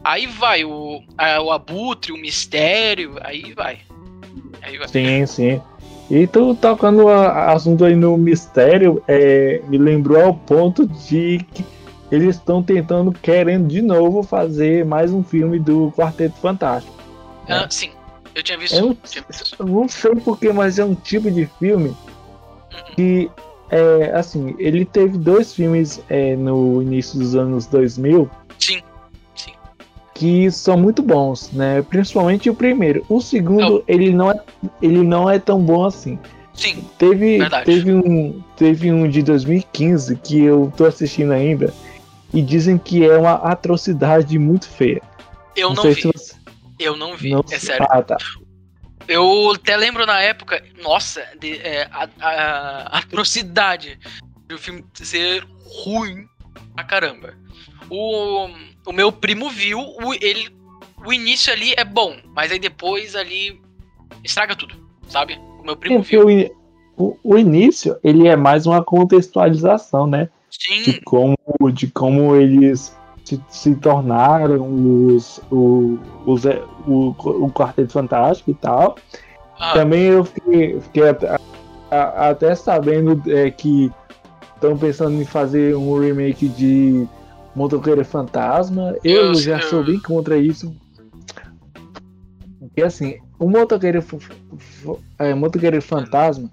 Aí 0.06 0.28
vai 0.28 0.64
o, 0.64 1.02
a, 1.18 1.42
o 1.42 1.50
abutre, 1.50 2.12
o 2.12 2.16
mistério, 2.16 3.16
aí 3.22 3.52
vai. 3.54 3.80
Aí 4.62 4.78
vai. 4.78 4.86
Sim, 4.86 5.26
sim. 5.26 5.60
E 6.08 6.28
tu 6.28 6.54
tocando 6.54 7.08
a, 7.08 7.50
assunto 7.50 7.84
aí 7.84 7.96
no 7.96 8.16
mistério, 8.16 9.02
é, 9.08 9.60
me 9.66 9.76
lembrou 9.76 10.25
ao 10.25 10.32
ponto 10.32 10.86
de 10.86 11.44
que 11.52 11.66
eles 12.12 12.36
estão 12.36 12.62
tentando, 12.62 13.10
querendo 13.10 13.66
de 13.66 13.82
novo 13.82 14.22
fazer 14.22 14.84
mais 14.84 15.12
um 15.12 15.25
filme 15.25 15.58
do 15.58 15.90
Quarteto 15.96 16.36
Fantástico. 16.36 16.94
Ah, 17.48 17.62
né? 17.62 17.66
sim, 17.68 17.90
eu 18.32 18.44
tinha 18.44 18.58
visto. 18.58 18.76
É 18.76 18.84
um, 18.84 18.94
tinha 18.94 19.25
visto. 19.28 19.66
Não 19.66 19.88
sei 19.88 20.14
porquê, 20.14 20.52
mas 20.52 20.78
é 20.78 20.84
um 20.84 20.94
tipo 20.94 21.28
de 21.28 21.46
filme 21.58 21.88
uhum. 21.88 22.94
que, 22.94 23.30
é, 23.70 24.12
assim, 24.14 24.54
ele 24.60 24.84
teve 24.84 25.18
dois 25.18 25.52
filmes 25.52 26.00
é, 26.08 26.36
no 26.36 26.80
início 26.80 27.18
dos 27.18 27.34
anos 27.34 27.66
2000. 27.66 28.30
Sim, 28.60 28.78
sim. 28.78 28.95
Que 30.16 30.50
são 30.50 30.78
muito 30.78 31.02
bons, 31.02 31.52
né? 31.52 31.82
Principalmente 31.82 32.49
o 32.49 32.54
primeiro. 32.54 33.04
O 33.08 33.20
segundo, 33.20 33.85
ele 33.87 34.12
não 34.12 34.30
é, 34.30 34.40
ele 34.80 35.02
não 35.02 35.28
é 35.28 35.38
tão 35.38 35.61
bom 35.61 35.85
assim. 35.85 36.18
Sim. 36.54 36.82
Teve, 36.96 37.38
teve 37.66 37.92
um, 37.92 38.42
teve 38.56 38.90
um 38.90 39.08
de 39.08 39.23
2015 39.23 40.16
que 40.16 40.40
eu 40.40 40.73
tô 40.75 40.87
assistindo 40.87 41.32
ainda 41.32 41.73
e 42.32 42.40
dizem 42.40 42.78
que 42.78 43.04
é 43.04 43.16
uma 43.16 43.35
atrocidade 43.35 44.38
muito 44.38 44.68
feia. 44.68 45.02
Eu 45.54 45.75
não, 45.75 45.85
não 45.85 45.92
vi. 45.92 46.02
Você... 46.02 46.35
Eu 46.78 46.96
não 46.96 47.14
vi, 47.14 47.30
não 47.30 47.44
é 47.50 47.58
sério. 47.58 47.87
Ah, 47.90 48.02
tá. 48.02 48.16
Eu 49.06 49.52
até 49.52 49.76
lembro 49.76 50.04
na 50.04 50.20
época, 50.20 50.62
nossa, 50.82 51.25
de, 51.38 51.58
é, 51.58 51.88
a, 51.92 52.08
a, 52.20 52.30
a, 52.30 52.99
atrocidade 52.99 53.99
do 54.46 54.58
filme 54.58 54.85
ser 54.94 55.46
ruim 55.85 56.26
pra 56.75 56.85
caramba. 56.85 57.35
O, 57.88 58.49
o 58.87 58.93
meu 58.93 59.11
primo 59.11 59.50
viu, 59.50 59.81
o, 59.81 60.14
ele, 60.14 60.49
o 61.05 61.12
início 61.12 61.52
ali 61.52 61.75
é 61.76 61.85
bom, 61.85 62.16
mas 62.35 62.52
aí 62.52 62.59
depois 62.59 63.14
ali 63.16 63.61
estraga 64.23 64.55
tudo, 64.55 64.75
sabe? 65.09 65.38
O 65.61 65.64
meu 65.64 65.76
primo 65.76 66.02
viu. 66.02 66.26
O, 66.97 67.19
o, 67.23 67.37
início, 67.37 67.99
ele 68.02 68.26
é 68.26 68.37
mais 68.37 68.64
uma 68.64 68.83
contextualização, 68.83 70.07
né? 70.07 70.31
Sim. 70.50 70.83
De 70.83 71.00
como, 71.02 71.37
de 71.71 71.88
como 71.88 72.35
eles 72.35 72.97
se, 73.23 73.38
se 73.50 73.75
tornaram 73.75 74.64
os, 75.07 75.43
os, 75.50 75.99
os, 76.25 76.45
o, 76.87 77.14
o 77.19 77.52
Quarteto 77.52 77.93
Fantástico 77.93 78.50
e 78.50 78.55
tal. 78.55 78.97
Ah. 79.59 79.75
Também 79.75 80.05
eu 80.05 80.25
fiquei, 80.25 80.81
fiquei 80.81 81.09
até, 81.09 81.38
a, 81.90 82.31
até 82.31 82.55
sabendo 82.55 83.21
é, 83.31 83.50
que 83.50 83.93
estão 84.55 84.78
pensando 84.78 85.21
em 85.21 85.25
fazer 85.26 85.76
um 85.76 86.00
remake 86.00 86.49
de 86.49 87.07
Motoqueiro 87.56 88.04
Fantasma. 88.04 88.94
Eu, 89.02 89.28
eu 89.28 89.34
já 89.34 89.58
sou 89.62 89.82
bem 89.82 89.98
contra 89.98 90.36
isso. 90.36 90.76
Porque 92.60 92.82
assim, 92.82 93.16
o 93.38 93.48
Motoqueiro, 93.48 94.04
é, 95.18 95.34
Motoqueiro 95.34 95.80
Fantasma 95.80 96.50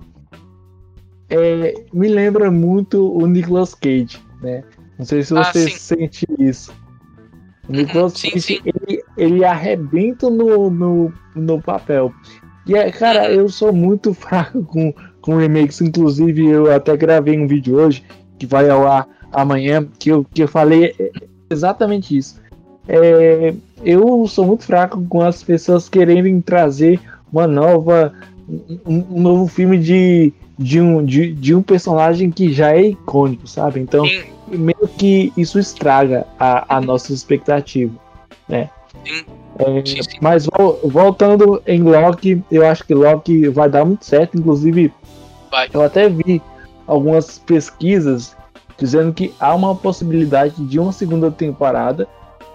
é, 1.30 1.74
me 1.92 2.08
lembra 2.08 2.50
muito 2.50 3.14
o 3.14 3.28
Nicolas 3.28 3.76
Cage, 3.76 4.18
né? 4.42 4.64
Não 4.98 5.06
sei 5.06 5.24
se 5.24 5.38
ah, 5.38 5.44
você 5.44 5.66
ah, 5.66 5.78
sente 5.78 6.26
isso. 6.40 6.72
O 7.68 7.74
uhum, 7.74 7.80
Nicolas 7.80 8.14
sim, 8.14 8.30
Cage, 8.30 8.42
sim. 8.42 8.60
Ele, 8.64 9.04
ele 9.18 9.44
arrebenta 9.44 10.30
no, 10.30 10.70
no, 10.70 11.14
no 11.36 11.62
papel. 11.62 12.14
E, 12.66 12.76
é, 12.76 12.90
cara, 12.90 13.24
uhum. 13.24 13.42
eu 13.42 13.50
sou 13.50 13.74
muito 13.74 14.14
fraco 14.16 14.64
com, 14.64 14.94
com 15.20 15.36
remakes. 15.36 15.82
Inclusive, 15.82 16.46
eu 16.46 16.74
até 16.74 16.96
gravei 16.96 17.38
um 17.38 17.46
vídeo 17.46 17.76
hoje, 17.76 18.06
que 18.40 18.46
vai 18.46 18.70
ao 18.70 18.88
ar 18.88 19.06
amanhã, 19.34 19.86
que 20.00 20.10
eu, 20.10 20.26
que 20.34 20.44
eu 20.44 20.48
falei 20.48 20.96
exatamente 21.50 22.18
isso. 22.18 22.42
É, 22.88 23.54
eu 23.84 24.28
sou 24.28 24.46
muito 24.46 24.66
fraco 24.66 25.04
com 25.08 25.22
as 25.22 25.42
pessoas 25.42 25.88
querendo 25.88 26.42
trazer 26.42 27.00
uma 27.32 27.48
nova 27.48 28.14
um, 28.86 29.06
um 29.10 29.22
novo 29.22 29.48
filme 29.48 29.78
de 29.78 30.34
de 30.58 30.80
um, 30.80 31.04
de, 31.04 31.34
de 31.34 31.56
um 31.56 31.62
personagem 31.62 32.30
que 32.30 32.54
já 32.54 32.76
é 32.76 32.82
icônico, 32.82 33.48
sabe? 33.48 33.80
Então, 33.80 34.06
Sim. 34.06 34.24
meio 34.50 34.88
que 34.98 35.34
isso 35.36 35.58
estraga 35.58 36.28
a, 36.40 36.78
a 36.78 36.82
nossa 36.82 37.12
expectativa, 37.12 37.94
né? 38.48 38.70
Sim. 39.06 39.26
É, 39.58 39.86
sim, 39.86 40.04
sim. 40.04 40.18
Mas 40.22 40.48
voltando 40.84 41.62
em 41.66 41.82
Loki, 41.82 42.44
eu 42.52 42.66
acho 42.66 42.84
que 42.86 42.94
Loki 42.94 43.48
vai 43.50 43.70
dar 43.70 43.86
muito 43.86 44.06
certo. 44.06 44.38
Inclusive, 44.38 44.92
vai. 45.52 45.70
eu 45.72 45.82
até 45.82 46.10
vi 46.10 46.42
algumas 46.88 47.40
pesquisas 47.40 48.36
dizendo 48.78 49.14
que 49.14 49.34
há 49.40 49.54
uma 49.54 49.76
possibilidade 49.76 50.64
de 50.66 50.80
uma 50.80 50.92
segunda 50.92 51.32
temporada, 51.32 52.08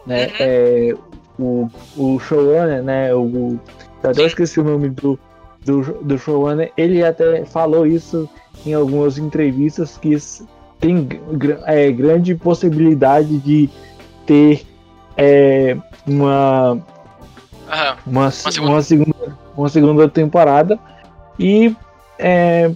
né? 0.07 0.27
Uhum. 0.27 0.33
É, 0.41 0.95
o, 1.39 1.71
o 1.97 2.19
showrunner, 2.19 2.83
né? 2.83 3.15
O, 3.15 3.59
eu 4.03 4.11
até 4.11 4.25
esqueci 4.25 4.61
o 4.61 4.65
nome 4.65 4.91
do, 4.91 5.19
do, 5.65 5.83
do 6.03 6.19
showrunner, 6.19 6.73
ele 6.77 7.05
até 7.05 7.45
falou 7.45 7.87
isso 7.87 8.29
em 8.67 8.75
algumas 8.75 9.19
entrevistas 9.19 9.97
que 9.97 10.17
tem 10.81 11.09
é, 11.67 11.91
grande 11.91 12.35
possibilidade 12.35 13.39
de 13.39 13.69
ter 14.27 14.67
é, 15.17 15.77
uma, 16.07 16.73
uhum. 16.73 16.83
uma, 18.07 18.23
uma, 18.23 18.31
segunda. 18.31 18.73
uma, 18.73 18.83
segunda. 18.83 19.39
uma 19.57 19.69
segunda 19.69 20.09
temporada 20.09 20.79
e 21.39 21.75
é, 22.19 22.71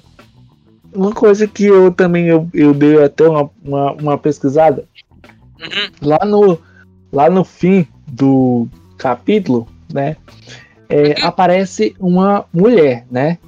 uma 0.94 1.12
coisa 1.12 1.46
que 1.46 1.64
eu 1.64 1.90
também 1.92 2.26
eu, 2.26 2.48
eu 2.52 2.74
dei 2.74 3.02
até 3.02 3.28
uma, 3.28 3.50
uma, 3.64 3.92
uma 3.92 4.18
pesquisada 4.18 4.84
uhum. 5.60 5.90
lá 6.02 6.18
no 6.24 6.58
lá 7.12 7.28
no 7.30 7.44
fim 7.44 7.86
do 8.06 8.66
capítulo 8.96 9.66
né 9.92 10.16
é, 10.92 11.18
uhum. 11.18 11.26
aparece 11.26 11.96
uma 11.98 12.44
mulher, 12.52 13.06
né? 13.10 13.38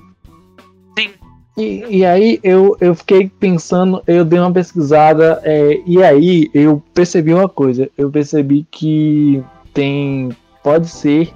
Sim. 0.99 1.11
E, 1.59 1.99
e 1.99 2.05
aí 2.07 2.41
eu, 2.43 2.75
eu 2.81 2.95
fiquei 2.95 3.29
pensando, 3.29 4.03
eu 4.07 4.25
dei 4.25 4.39
uma 4.39 4.51
pesquisada, 4.51 5.41
é, 5.45 5.83
e 5.85 6.03
aí 6.03 6.51
eu 6.55 6.83
percebi 6.95 7.35
uma 7.35 7.49
coisa, 7.49 7.91
eu 7.99 8.11
percebi 8.11 8.67
que 8.71 9.45
tem, 9.75 10.31
pode 10.63 10.89
ser 10.89 11.31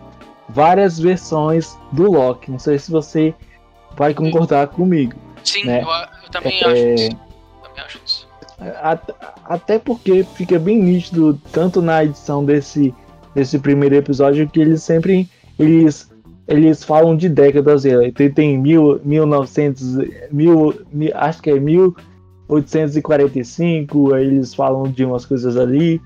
várias 0.48 0.98
versões 0.98 1.76
do 1.92 2.10
Loki. 2.10 2.50
Não 2.50 2.58
sei 2.58 2.78
se 2.78 2.90
você 2.90 3.34
vai 3.94 4.14
concordar 4.14 4.68
comigo. 4.68 5.14
Sim, 5.48 5.64
né? 5.64 5.82
eu, 5.82 5.88
eu, 5.88 6.30
também 6.30 6.60
é, 6.60 6.66
acho 6.66 6.86
isso. 6.94 7.16
Também 7.62 7.84
acho 7.84 8.00
isso. 8.04 8.28
Até 9.44 9.78
porque 9.78 10.24
fica 10.34 10.58
bem 10.58 10.82
nítido, 10.82 11.40
tanto 11.52 11.80
na 11.80 12.04
edição 12.04 12.44
desse, 12.44 12.92
desse 13.34 13.58
primeiro 13.58 13.94
episódio, 13.94 14.48
que 14.48 14.60
eles 14.60 14.82
sempre 14.82 15.28
eles, 15.58 16.10
eles 16.46 16.84
falam 16.84 17.16
de 17.16 17.28
décadas. 17.28 17.82
Tem, 18.14 18.30
tem 18.30 18.56
mil, 18.58 19.00
1900, 19.04 19.96
mil, 20.30 20.72
acho 21.14 21.42
que 21.42 21.50
é 21.50 21.58
1845, 21.58 24.14
aí 24.14 24.26
eles 24.26 24.54
falam 24.54 24.84
de 24.84 25.04
umas 25.04 25.26
coisas 25.26 25.56
ali. 25.56 26.00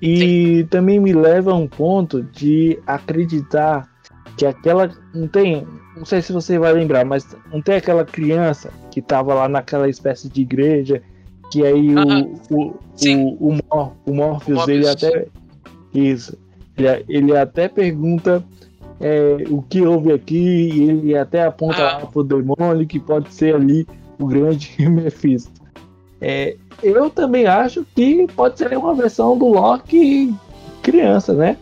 E 0.00 0.60
Sim. 0.60 0.66
também 0.66 0.98
me 1.00 1.12
leva 1.12 1.52
a 1.52 1.54
um 1.54 1.66
ponto 1.66 2.22
de 2.22 2.78
acreditar 2.86 3.88
que 4.36 4.44
aquela. 4.44 4.90
Não 5.14 5.26
tem. 5.26 5.66
Não 5.96 6.04
sei 6.04 6.20
se 6.20 6.32
você 6.32 6.58
vai 6.58 6.72
lembrar, 6.72 7.04
mas 7.04 7.26
não 7.50 7.62
tem 7.62 7.76
aquela 7.76 8.04
criança 8.04 8.70
que 8.90 9.00
estava 9.00 9.32
lá 9.34 9.48
naquela 9.48 9.88
espécie 9.88 10.28
de 10.28 10.42
igreja. 10.42 11.02
Que 11.50 11.64
aí 11.64 11.94
uh 11.94 11.98
-huh. 11.98 12.40
o, 12.50 12.56
o, 12.56 12.78
o, 13.16 13.48
o, 13.48 13.52
Mor, 13.52 13.92
o 14.04 14.12
Morpheus, 14.12 14.68
ele 14.68 14.88
até. 14.88 15.26
Isso. 15.94 16.36
Ele, 16.76 17.04
ele 17.08 17.36
até 17.36 17.68
pergunta 17.68 18.44
é, 19.00 19.44
o 19.48 19.62
que 19.62 19.80
houve 19.82 20.12
aqui, 20.12 20.70
e 20.72 20.90
ele 20.90 21.16
até 21.16 21.44
aponta 21.44 21.78
ah. 21.78 21.98
lá 21.98 22.06
pro 22.06 22.22
demônio 22.22 22.86
que 22.86 22.98
pode 22.98 23.32
ser 23.32 23.54
ali 23.54 23.86
o 24.18 24.26
grande 24.26 24.74
Mephisto. 24.88 25.52
É, 26.20 26.56
eu 26.82 27.10
também 27.10 27.46
acho 27.46 27.86
que 27.94 28.26
pode 28.34 28.58
ser 28.58 28.76
uma 28.76 28.94
versão 28.94 29.36
do 29.36 29.48
Loki 29.48 30.34
criança, 30.82 31.34
né? 31.34 31.56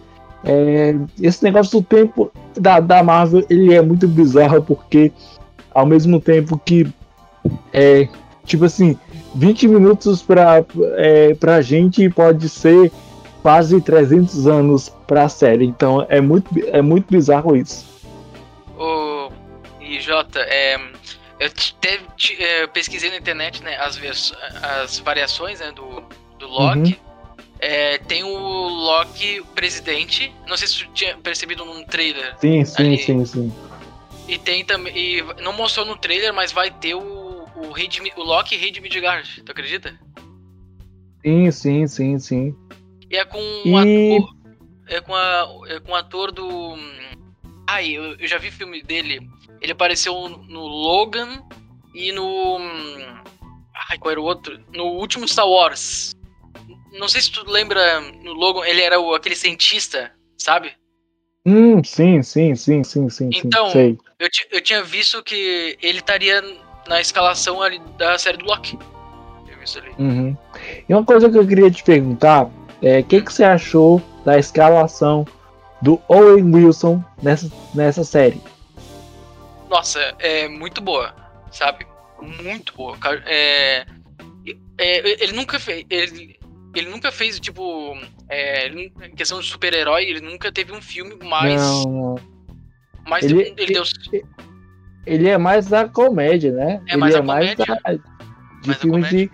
É, 0.44 0.94
esse 1.20 1.42
negócio 1.42 1.80
do 1.80 1.86
tempo 1.86 2.30
da, 2.54 2.78
da 2.80 3.02
Marvel 3.02 3.44
ele 3.48 3.72
é 3.72 3.80
muito 3.80 4.06
bizarro 4.06 4.62
porque 4.62 5.10
ao 5.72 5.86
mesmo 5.86 6.20
tempo 6.20 6.60
que 6.62 6.86
é 7.72 8.08
tipo 8.44 8.66
assim 8.66 8.98
20 9.34 9.68
minutos 9.68 10.22
para 10.22 10.64
é, 10.96 11.34
pra 11.34 11.62
gente 11.62 12.08
pode 12.10 12.48
ser 12.48 12.92
quase 13.44 13.78
300 13.78 14.46
anos 14.46 14.88
para 15.06 15.24
a 15.24 15.28
série. 15.28 15.66
Então 15.66 16.06
é 16.08 16.18
muito, 16.18 16.48
é 16.68 16.80
muito 16.80 17.10
bizarro 17.10 17.54
isso. 17.54 17.84
O 18.78 19.30
e 19.82 20.00
Jota, 20.00 20.40
é, 20.40 20.80
eu 21.38 21.50
te, 21.50 21.76
te, 22.16 22.42
é, 22.42 22.66
pesquisei 22.66 23.10
na 23.10 23.18
internet 23.18 23.62
né, 23.62 23.76
as, 23.76 24.00
as 24.62 24.98
variações 25.00 25.60
né, 25.60 25.72
do, 25.72 26.02
do 26.38 26.48
Loki. 26.48 26.98
Uhum. 26.98 27.13
É, 27.66 27.96
tem 27.96 28.22
o 28.22 28.28
Loki 28.28 29.42
presidente. 29.54 30.30
Não 30.46 30.54
sei 30.54 30.68
se 30.68 30.84
tu 30.84 30.92
tinha 30.92 31.16
percebido 31.16 31.64
num 31.64 31.82
trailer. 31.84 32.36
Sim, 32.38 32.62
sim, 32.62 32.82
ali. 32.82 32.98
sim, 32.98 33.24
sim. 33.24 33.52
E 34.28 34.36
tem 34.36 34.62
também. 34.62 34.94
E 34.94 35.22
não 35.42 35.54
mostrou 35.54 35.86
no 35.86 35.96
trailer, 35.96 36.34
mas 36.34 36.52
vai 36.52 36.70
ter 36.70 36.94
o, 36.94 37.48
o, 37.56 37.72
rei 37.72 37.88
de, 37.88 38.02
o 38.18 38.22
Loki 38.22 38.54
rei 38.54 38.70
de 38.70 38.82
Midgard. 38.82 39.42
Tu 39.42 39.50
acredita? 39.50 39.98
Sim, 41.24 41.50
sim, 41.50 41.86
sim, 41.86 42.18
sim. 42.18 42.54
E 43.10 43.16
é 43.16 43.24
com 43.24 43.38
um 43.38 43.82
e... 43.82 44.16
ator. 44.18 44.34
é 44.86 45.00
com, 45.00 45.14
a, 45.14 45.48
é 45.68 45.80
com 45.80 45.92
o 45.92 45.94
ator 45.94 46.32
do. 46.32 46.76
Ai, 47.66 47.92
eu, 47.92 48.14
eu 48.16 48.28
já 48.28 48.36
vi 48.36 48.50
filme 48.50 48.82
dele. 48.82 49.26
Ele 49.62 49.72
apareceu 49.72 50.28
no 50.28 50.66
Logan 50.66 51.42
e 51.94 52.12
no. 52.12 52.58
Ai, 53.88 53.96
qual 53.98 54.12
era 54.12 54.20
o 54.20 54.24
outro? 54.24 54.60
No 54.70 54.84
último 54.84 55.26
Star 55.26 55.48
Wars. 55.48 56.13
Não 56.98 57.08
sei 57.08 57.20
se 57.20 57.30
tu 57.30 57.48
lembra 57.50 58.00
no 58.00 58.32
Logan, 58.32 58.66
ele 58.66 58.80
era 58.80 59.00
o, 59.00 59.14
aquele 59.14 59.34
cientista, 59.34 60.12
sabe? 60.38 60.72
Hum, 61.46 61.82
sim, 61.84 62.22
sim, 62.22 62.54
sim, 62.54 62.82
sim, 62.84 63.10
sim. 63.10 63.30
Então, 63.32 63.68
sim, 63.70 63.98
eu, 64.18 64.28
eu 64.52 64.60
tinha 64.60 64.82
visto 64.82 65.22
que 65.22 65.76
ele 65.82 65.98
estaria 65.98 66.42
na 66.88 67.00
escalação 67.00 67.60
ali 67.60 67.78
da 67.98 68.16
série 68.16 68.38
do 68.38 68.46
Loki. 68.46 68.78
Eu 69.48 69.58
vi 69.58 69.64
isso 69.64 69.78
ali. 69.78 69.90
Uhum. 69.98 70.36
E 70.88 70.94
uma 70.94 71.04
coisa 71.04 71.28
que 71.28 71.36
eu 71.36 71.46
queria 71.46 71.70
te 71.70 71.82
perguntar 71.82 72.48
é 72.80 73.00
o 73.00 73.04
que, 73.04 73.20
que 73.20 73.32
você 73.32 73.44
achou 73.44 74.00
da 74.24 74.38
escalação 74.38 75.26
do 75.82 76.00
Owen 76.08 76.54
Wilson 76.54 77.04
nessa, 77.22 77.50
nessa 77.74 78.04
série? 78.04 78.40
Nossa, 79.68 80.00
é 80.18 80.48
muito 80.48 80.80
boa, 80.80 81.14
sabe? 81.50 81.86
Muito 82.22 82.74
boa. 82.74 82.96
É, 83.26 83.84
é, 84.78 85.22
ele 85.22 85.32
nunca 85.32 85.58
fez. 85.58 85.84
Ele, 85.90 86.38
ele 86.74 86.90
nunca 86.90 87.10
fez, 87.12 87.38
tipo. 87.40 87.96
É, 88.28 88.68
em 88.68 88.90
questão 89.16 89.40
de 89.40 89.46
super-herói, 89.46 90.04
ele 90.04 90.20
nunca 90.20 90.50
teve 90.52 90.72
um 90.72 90.80
filme 90.82 91.16
mais. 91.24 91.60
Não, 91.60 91.84
não. 91.84 92.14
mais 93.08 93.24
Ele- 93.24 93.54
ele, 93.56 93.72
deu. 93.72 93.82
Ele 95.06 95.28
é 95.28 95.36
mais 95.38 95.66
da 95.68 95.88
comédia, 95.88 96.52
né? 96.52 96.80
É 96.86 96.92
ele 96.92 96.96
mais 97.00 97.14
é 97.14 97.18
a 97.18 97.22
mais 97.22 97.54
comédia. 97.54 97.80
da, 97.84 97.92
de 97.92 98.00
Mais 98.68 98.78
filme 98.80 98.96
comédia. 99.02 99.30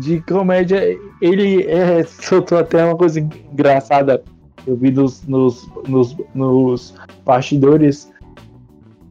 de 0.16 0.20
comédia. 0.22 0.98
Ele 1.20 1.62
é, 1.66 2.02
soltou 2.06 2.58
até 2.58 2.84
uma 2.84 2.96
coisa 2.96 3.20
engraçada. 3.20 4.22
Eu 4.66 4.76
vi 4.76 4.90
nos, 4.90 5.22
nos, 5.26 5.68
nos, 5.86 6.16
nos 6.34 6.94
bastidores 7.24 8.12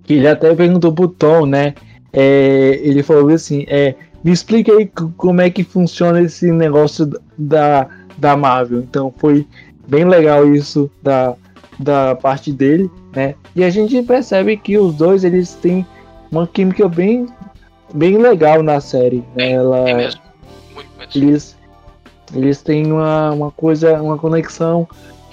que 0.03 0.15
ele 0.15 0.27
até 0.27 0.53
perguntou 0.53 0.93
pro 0.93 1.07
Tom, 1.07 1.45
né? 1.45 1.73
É, 2.11 2.79
ele 2.83 3.01
falou 3.01 3.29
assim: 3.29 3.65
é, 3.67 3.95
me 4.25 4.31
explica 4.31 4.71
aí 4.73 4.87
como 5.17 5.39
é 5.39 5.51
que 5.51 5.63
funciona 5.63 6.19
esse 6.19 6.51
negócio 6.51 7.07
da, 7.37 7.87
da 8.17 8.35
Marvel. 8.35 8.79
Então 8.79 9.13
foi 9.15 9.45
bem 9.87 10.03
legal 10.03 10.51
isso 10.51 10.89
da, 11.03 11.35
da 11.79 12.15
parte 12.15 12.51
dele, 12.51 12.89
né? 13.15 13.35
E 13.55 13.63
a 13.63 13.69
gente 13.69 14.01
percebe 14.01 14.57
que 14.57 14.79
os 14.79 14.95
dois 14.95 15.23
eles 15.23 15.53
têm 15.53 15.85
uma 16.31 16.47
química 16.47 16.89
bem, 16.89 17.27
bem 17.93 18.17
legal 18.17 18.63
na 18.63 18.81
série. 18.81 19.23
né? 19.35 19.51
Ela, 19.51 19.87
É 19.87 19.93
mesmo. 19.93 20.21
Muito 20.73 20.89
mesmo. 20.97 21.23
eles, 21.23 21.57
eles 22.33 22.63
têm 22.63 22.91
uma, 22.91 23.31
uma 23.31 23.51
coisa, 23.51 24.01
uma 24.01 24.17
conexão 24.17 24.87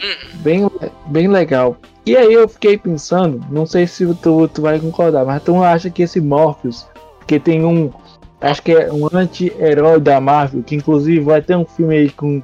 Hum, 0.04 0.28
bem, 0.42 0.70
bem 1.06 1.28
legal. 1.28 1.76
E 2.04 2.16
aí 2.16 2.32
eu 2.34 2.48
fiquei 2.48 2.76
pensando, 2.76 3.40
não 3.48 3.64
sei 3.64 3.86
se 3.86 4.04
tu, 4.16 4.48
tu 4.48 4.60
vai 4.60 4.78
concordar, 4.80 5.24
mas 5.24 5.40
tu 5.42 5.62
acha 5.62 5.88
que 5.88 6.02
esse 6.02 6.20
Morpheus, 6.20 6.86
que 7.24 7.38
tem 7.38 7.64
um, 7.64 7.88
acho 8.42 8.62
que 8.62 8.72
é 8.72 8.92
um 8.92 9.08
anti-herói 9.12 10.00
da 10.00 10.20
Marvel, 10.20 10.62
que 10.62 10.74
inclusive 10.74 11.20
vai 11.20 11.40
ter 11.40 11.56
um 11.56 11.64
filme 11.64 11.96
aí 11.96 12.10
com, 12.10 12.42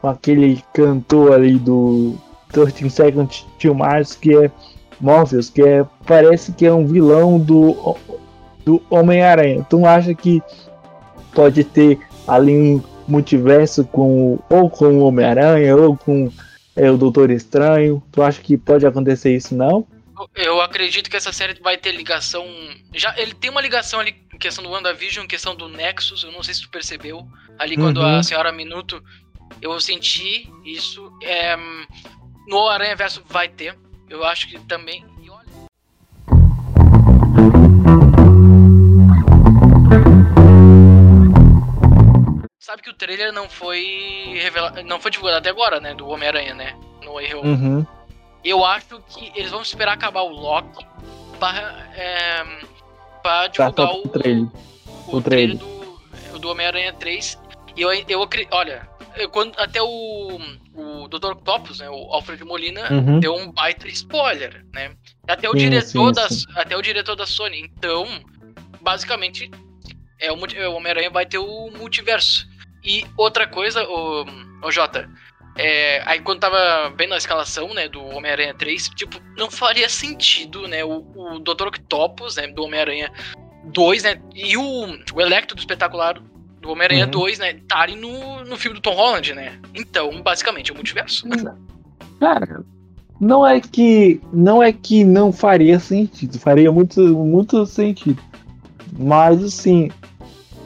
com 0.00 0.08
aquele 0.08 0.62
cantor 0.72 1.32
ali 1.32 1.58
do 1.58 2.14
13 2.52 2.88
Seconds 2.90 3.46
to 3.58 3.74
Mars, 3.74 4.14
que 4.14 4.34
é 4.34 4.50
Morpheus, 5.00 5.50
que 5.50 5.62
é, 5.62 5.84
parece 6.06 6.52
que 6.52 6.66
é 6.66 6.72
um 6.72 6.86
vilão 6.86 7.38
do, 7.38 7.96
do 8.64 8.82
Homem-Aranha. 8.90 9.64
Tu 9.68 9.84
acha 9.86 10.14
que 10.14 10.42
pode 11.34 11.62
ter 11.62 11.98
ali 12.26 12.52
um 12.52 12.82
multiverso 13.06 13.84
com 13.84 14.38
ou 14.48 14.68
com 14.68 14.98
o 14.98 15.04
Homem-Aranha 15.04 15.76
ou 15.76 15.96
com 15.96 16.30
é, 16.74 16.90
o 16.90 16.96
Doutor 16.96 17.30
Estranho. 17.30 18.02
Tu 18.10 18.22
acha 18.22 18.40
que 18.40 18.56
pode 18.56 18.86
acontecer 18.86 19.34
isso 19.34 19.54
não? 19.54 19.86
Eu 20.34 20.60
acredito 20.60 21.08
que 21.10 21.16
essa 21.16 21.32
série 21.32 21.54
vai 21.60 21.76
ter 21.76 21.92
ligação. 21.92 22.44
Já 22.94 23.14
ele 23.18 23.34
tem 23.34 23.50
uma 23.50 23.60
ligação 23.60 24.00
ali 24.00 24.16
em 24.32 24.38
questão 24.38 24.64
do 24.64 24.70
WandaVision, 24.70 25.24
em 25.24 25.28
questão 25.28 25.54
do 25.54 25.68
Nexus. 25.68 26.24
Eu 26.24 26.32
não 26.32 26.42
sei 26.42 26.54
se 26.54 26.62
tu 26.62 26.70
percebeu. 26.70 27.26
Ali 27.58 27.76
quando 27.76 27.98
Uhum. 28.00 28.18
a 28.18 28.22
senhora 28.22 28.50
Minuto, 28.52 29.02
eu 29.62 29.78
senti 29.80 30.50
isso. 30.64 31.12
É, 31.22 31.56
no 32.46 32.68
Aranha 32.68 32.96
Verso 32.96 33.22
vai 33.26 33.48
ter. 33.48 33.76
Eu 34.08 34.24
acho 34.24 34.48
que 34.48 34.58
também. 34.60 35.04
E 35.22 35.30
olha. 35.30 35.46
Sabe 42.60 42.82
que 42.82 42.90
o 42.90 42.94
trailer 42.94 43.32
não 43.32 43.48
foi 43.48 44.38
revelado, 44.42 44.82
não 44.82 45.00
foi 45.00 45.10
divulgado 45.10 45.38
até 45.38 45.48
agora, 45.50 45.80
né? 45.80 45.94
Do 45.94 46.06
Homem-Aranha, 46.08 46.54
né? 46.54 46.76
No 47.02 47.14
Way 47.14 47.34
Home. 47.34 47.48
Uhum. 47.48 47.86
Eu 48.44 48.64
acho 48.64 49.00
que 49.08 49.32
eles 49.34 49.50
vão 49.50 49.62
esperar 49.62 49.92
acabar 49.94 50.22
o 50.22 50.28
Loki 50.30 50.84
para, 51.38 51.88
é, 51.94 52.44
para 53.22 53.48
divulgar 53.48 53.92
o, 53.92 54.08
trailer. 54.08 54.46
o 55.06 55.16
o 55.16 55.20
trailer 55.22 55.56
do, 55.56 56.38
do 56.38 56.50
Homem-Aranha 56.50 56.92
3. 56.92 57.38
E 57.76 57.82
eu, 57.82 57.92
eu 57.92 58.22
acredito. 58.22 58.52
Olha, 58.54 58.88
eu- 59.16 59.28
quando, 59.28 59.58
até 59.58 59.82
o, 59.82 60.38
o 60.74 61.08
Dr. 61.08 61.32
Octopus, 61.32 61.80
né, 61.80 61.88
o 61.90 62.12
Alfred 62.12 62.42
Molina, 62.44 62.92
Uhum. 62.92 63.20
deu 63.20 63.34
um 63.34 63.50
baita 63.52 63.88
spoiler, 63.88 64.64
né? 64.72 64.92
Até 65.26 65.48
o 65.48 65.52
Sim, 65.52 65.58
diretor 65.58 66.08
sim, 66.08 66.12
da, 66.12 66.28
sim. 66.28 66.44
até 66.54 66.76
o 66.76 66.82
diretor 66.82 67.16
da 67.16 67.26
Sony. 67.26 67.60
Então, 67.76 68.06
basicamente, 68.80 69.50
é 70.18 70.30
o, 70.32 70.36
o 70.36 70.74
Homem-Aranha 70.74 71.10
vai 71.10 71.26
ter 71.26 71.38
o 71.38 71.70
multiverso. 71.76 72.46
E 72.84 73.04
outra 73.16 73.46
coisa, 73.46 73.84
o, 73.88 74.24
o 74.62 74.70
Jota, 74.70 75.10
é, 75.58 76.02
aí 76.06 76.20
quando 76.20 76.38
tava 76.38 76.94
vendo 76.96 77.14
a 77.14 77.16
escalação, 77.16 77.74
né, 77.74 77.88
do 77.88 78.00
Homem-Aranha 78.00 78.54
3, 78.54 78.90
tipo, 78.90 79.20
não 79.36 79.50
faria 79.50 79.88
sentido, 79.88 80.68
né, 80.68 80.84
o, 80.84 81.04
o 81.16 81.38
Dr. 81.40 81.66
Octopus, 81.66 82.36
né, 82.36 82.46
do 82.46 82.62
Homem-Aranha 82.62 83.10
2, 83.64 84.02
né, 84.04 84.20
e 84.34 84.56
o, 84.56 84.86
o 85.12 85.20
Electro 85.20 85.56
do 85.56 85.58
Espetacular 85.58 86.20
do 86.60 86.70
Homem-Aranha 86.70 87.06
Uhum. 87.06 87.10
2, 87.10 87.38
né, 87.40 87.52
estarem 87.52 87.96
no, 87.96 88.44
no 88.44 88.56
filme 88.56 88.76
do 88.76 88.80
Tom 88.80 88.94
Holland, 88.94 89.34
né. 89.34 89.58
Então, 89.74 90.22
basicamente, 90.22 90.70
é 90.70 90.72
o 90.72 90.76
multiverso. 90.76 91.26
Cara, 92.20 92.64
não 93.20 93.44
é 93.44 93.60
que 93.60 94.20
não 94.32 94.62
é 94.62 94.72
que 94.72 95.04
não 95.04 95.32
faria 95.32 95.80
sentido, 95.80 96.38
faria 96.38 96.70
muito, 96.70 97.00
muito 97.00 97.66
sentido. 97.66 98.22
Mas 98.96 99.42
assim, 99.42 99.90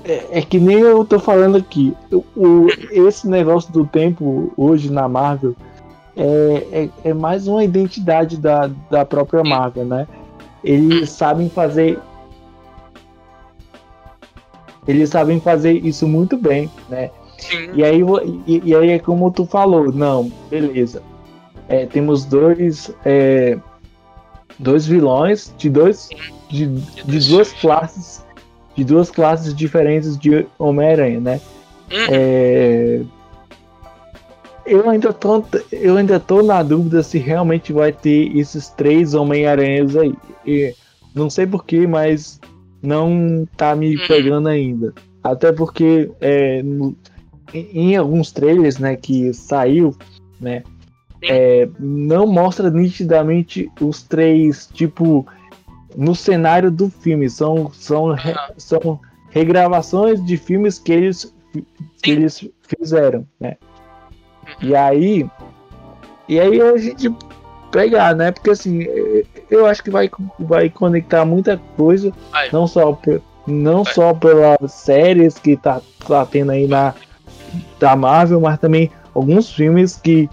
é, 0.05 0.39
é 0.39 0.43
que 0.43 0.59
nem 0.59 0.81
eu 0.81 1.05
tô 1.05 1.19
falando 1.19 1.57
aqui. 1.57 1.95
O, 2.37 2.67
esse 2.91 3.29
negócio 3.29 3.73
do 3.73 3.87
tempo 3.87 4.53
hoje 4.57 4.91
na 4.91 5.09
Marvel 5.09 5.55
é, 6.17 6.89
é, 7.05 7.11
é 7.11 7.15
mais 7.15 7.47
uma 7.47 7.65
identidade 7.65 8.37
da, 8.37 8.71
da 8.91 9.05
própria 9.05 9.43
Marvel, 9.43 9.85
né? 9.85 10.07
Eles 10.63 11.11
sabem 11.11 11.49
fazer. 11.49 11.99
Eles 14.87 15.11
sabem 15.11 15.41
fazer 15.41 15.73
isso 15.85 16.07
muito 16.07 16.37
bem, 16.37 16.69
né? 16.89 17.11
Sim, 17.39 17.71
E 17.75 17.85
aí, 17.85 18.01
e, 18.47 18.63
e 18.65 18.75
aí 18.75 18.91
é 18.91 18.99
como 18.99 19.31
tu 19.31 19.47
falou, 19.47 19.93
não, 19.93 20.31
beleza. 20.51 21.03
É, 21.69 21.87
temos 21.87 22.25
dois, 22.25 22.93
é, 23.05 23.59
dois 24.59 24.87
vilões 24.87 25.55
de 25.57 25.71
dois 25.71 26.09
de, 26.51 26.67
de 26.67 27.29
duas 27.29 27.53
classes 27.53 28.25
de 28.77 28.85
duas 28.85 29.11
classes 29.11 29.55
diferentes 29.55 30.17
de 30.19 30.47
Homem-Aranha, 30.59 31.21
né? 31.21 31.41
Uhum. 31.91 32.07
É, 32.09 33.01
eu 34.65 34.89
ainda 34.89 35.13
tô 35.13 35.45
eu 35.71 35.97
ainda 35.97 36.19
tô 36.21 36.43
na 36.43 36.63
dúvida 36.63 37.03
se 37.03 37.19
realmente 37.19 37.73
vai 37.73 37.93
ter 37.93 38.35
esses 38.37 38.69
três 38.71 39.13
Homem-Aranhas 39.15 39.97
aí. 39.97 40.15
E 40.47 40.75
não 41.15 41.29
sei 41.29 41.47
porquê, 41.47 41.87
mas 41.87 42.41
não 42.83 43.47
tá 43.57 43.75
me 43.75 43.97
Uhum. 43.97 44.07
pegando 44.09 44.49
ainda. 44.49 44.95
Até 45.23 45.53
porque 45.53 46.11
é, 46.21 46.63
no- 46.63 46.97
em, 47.53 47.91
em 47.93 47.97
alguns 47.97 48.33
trailers, 48.33 48.79
né, 48.79 48.97
que 48.97 49.33
saiu, 49.35 49.95
né, 50.41 50.63
é, 51.23 51.69
não 51.79 52.27
mostra 52.27 52.71
nitidamente 52.71 53.71
os 53.81 54.03
três, 54.03 54.69
tipo, 54.73 55.27
no 55.97 56.15
cenário 56.15 56.71
do 56.71 56.89
filme. 56.91 57.29
São, 57.29 57.71
são, 57.73 58.13
re- 58.13 58.35
são 58.57 59.01
regravações 59.31 60.25
de 60.25 60.37
filmes 60.37 60.79
que 60.79 60.93
eles, 60.93 61.35
que 61.53 61.65
Sim. 62.05 62.13
eles 62.13 62.49
fizeram, 62.63 63.27
né. 63.41 63.57
Uhum. 64.63 64.69
E 64.69 64.77
aí, 64.77 65.31
e 66.29 66.41
aí 66.41 66.61
a 66.61 66.77
gente 66.77 67.15
pegar, 67.71 68.15
né, 68.15 68.31
porque 68.31 68.51
assim, 68.51 68.87
eu 69.51 69.67
acho 69.67 69.83
que 69.83 69.91
vai, 69.91 70.11
vai 70.39 70.69
conectar 70.69 71.25
muita 71.25 71.57
coisa, 71.77 72.13
não 72.53 72.67
só, 72.67 72.99
não 73.47 73.85
só 73.85 74.13
pelas 74.13 74.73
séries 74.73 75.39
que 75.39 75.57
tá, 75.57 75.81
tá 76.07 76.27
tendo 76.27 76.53
aí 76.53 76.67
na 76.67 76.95
da 77.79 77.95
Marvel, 77.97 78.41
mas 78.41 78.59
também 78.59 78.91
alguns 79.15 79.51
filmes 79.53 79.97
que 79.97 80.29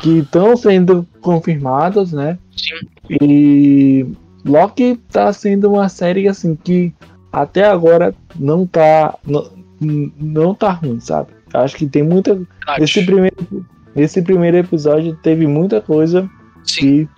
que 0.00 0.20
estão 0.20 0.56
sendo 0.56 1.06
confirmados, 1.20 2.12
né? 2.12 2.38
Sim. 2.56 2.88
E 3.20 4.06
Loki 4.44 4.96
tá 5.10 5.32
sendo 5.32 5.72
uma 5.72 5.88
série 5.88 6.28
assim 6.28 6.54
que 6.56 6.92
até 7.32 7.64
agora 7.64 8.14
não 8.36 8.66
tá 8.66 9.16
não, 9.26 9.50
não 9.80 10.54
tá 10.54 10.70
ruim, 10.70 11.00
sabe? 11.00 11.32
Acho 11.52 11.76
que 11.76 11.86
tem 11.86 12.02
muita 12.02 12.40
esse 12.78 13.04
primeiro 13.04 13.66
nesse 13.94 14.20
primeiro 14.22 14.56
episódio 14.56 15.16
teve 15.22 15.46
muita 15.46 15.80
coisa 15.80 16.28
Sim. 16.64 16.80
que 16.80 17.08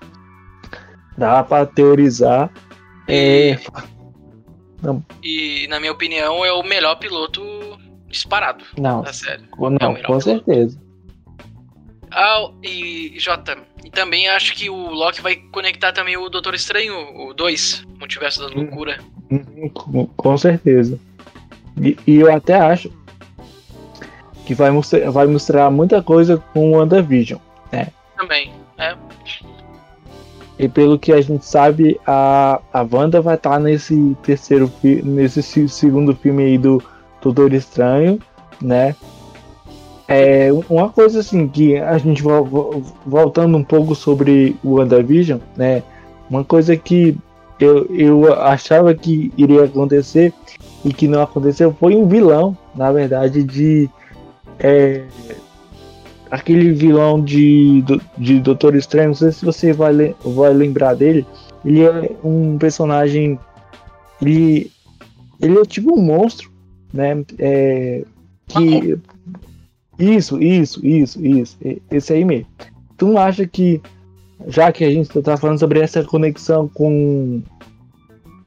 dá 1.16 1.42
pra 1.42 1.64
teorizar. 1.66 2.50
É, 3.08 3.56
E, 5.22 5.66
na 5.68 5.80
minha 5.80 5.92
opinião, 5.92 6.44
é 6.44 6.52
o 6.52 6.62
melhor 6.62 6.96
piloto 6.96 7.40
disparado 8.08 8.64
não, 8.78 9.02
da 9.02 9.12
série. 9.12 9.44
não, 9.58 9.74
É 9.74 9.78
com 9.78 9.94
piloto. 9.94 10.20
certeza. 10.24 10.80
Ah, 12.10 12.50
e 12.62 13.14
Jota, 13.18 13.58
e 13.86 13.90
também 13.90 14.28
acho 14.28 14.54
que 14.54 14.68
o 14.68 14.90
Loki 14.90 15.20
vai 15.22 15.36
conectar 15.36 15.92
também 15.92 16.16
o 16.16 16.28
Doutor 16.28 16.54
Estranho, 16.54 16.94
o 17.16 17.32
2, 17.32 17.86
Multiverso 17.98 18.40
da 18.40 18.46
Hum. 18.48 18.62
Loucura. 18.62 18.98
Uhum, 19.30 19.68
Com, 19.70 20.06
com 20.06 20.36
certeza. 20.38 20.98
E, 21.80 21.96
e 22.06 22.16
eu 22.16 22.34
até 22.34 22.54
acho 22.54 22.90
que 24.44 24.54
vai 24.54 24.70
mostrar, 24.70 25.10
vai 25.10 25.26
mostrar 25.26 25.70
muita 25.70 26.02
coisa 26.02 26.42
com 26.52 26.70
o 26.72 26.76
WandaVision. 26.76 27.38
Também. 28.16 28.50
É. 28.78 28.96
E 30.58 30.68
pelo 30.68 30.98
que 30.98 31.12
a 31.12 31.20
gente 31.20 31.44
sabe, 31.44 32.00
a, 32.06 32.60
a 32.72 32.80
Wanda 32.90 33.20
vai 33.20 33.34
estar 33.34 33.60
nesse 33.60 34.16
terceiro 34.22 34.72
nesse 34.82 35.42
se- 35.42 35.68
segundo 35.68 36.14
filme 36.16 36.42
aí 36.44 36.56
do 36.58 36.82
Doutor 37.20 37.52
Estranho, 37.52 38.18
né? 38.62 38.96
É 40.08 40.50
uma 40.70 40.88
coisa 40.90 41.20
assim 41.20 41.48
que 41.48 41.76
a 41.76 41.98
gente 41.98 42.22
vo- 42.22 42.44
vo- 42.44 42.82
voltando 43.04 43.56
um 43.56 43.64
pouco 43.64 43.94
sobre 43.94 44.56
o 44.62 44.74
WandaVision, 44.74 45.40
né? 45.56 45.82
Uma 46.30 46.44
coisa 46.44 46.76
que 46.76 47.16
eu, 47.58 47.86
eu 47.86 48.32
achava 48.34 48.94
que 48.94 49.32
iria 49.36 49.64
acontecer 49.64 50.32
e 50.84 50.92
que 50.92 51.08
não 51.08 51.22
aconteceu 51.22 51.74
foi 51.78 51.96
um 51.96 52.06
vilão, 52.06 52.56
na 52.74 52.92
verdade, 52.92 53.42
de 53.42 53.90
é, 54.60 55.02
aquele 56.30 56.72
vilão 56.72 57.20
de, 57.20 57.82
de 58.16 58.40
Doutor 58.40 58.74
Estranho, 58.76 59.08
não 59.08 59.14
sei 59.14 59.32
se 59.32 59.44
você 59.44 59.72
vai, 59.72 60.14
vai 60.24 60.52
lembrar 60.52 60.94
dele. 60.94 61.26
Ele 61.64 61.82
é 61.82 62.12
um 62.22 62.56
personagem. 62.58 63.38
Ele, 64.22 64.70
ele 65.40 65.58
é 65.58 65.64
tipo 65.64 65.98
um 65.98 66.02
monstro, 66.02 66.50
né? 66.92 67.24
É, 67.38 68.04
que. 68.46 68.98
Isso, 69.98 70.42
isso, 70.42 70.86
isso, 70.86 71.24
isso. 71.24 71.56
Esse 71.90 72.12
aí 72.12 72.24
mesmo. 72.24 72.46
Tu 72.96 73.06
não 73.06 73.18
acha 73.18 73.46
que, 73.46 73.80
já 74.46 74.70
que 74.72 74.84
a 74.84 74.90
gente 74.90 75.22
tá 75.22 75.36
falando 75.36 75.58
sobre 75.58 75.80
essa 75.80 76.04
conexão 76.04 76.68
com. 76.68 77.42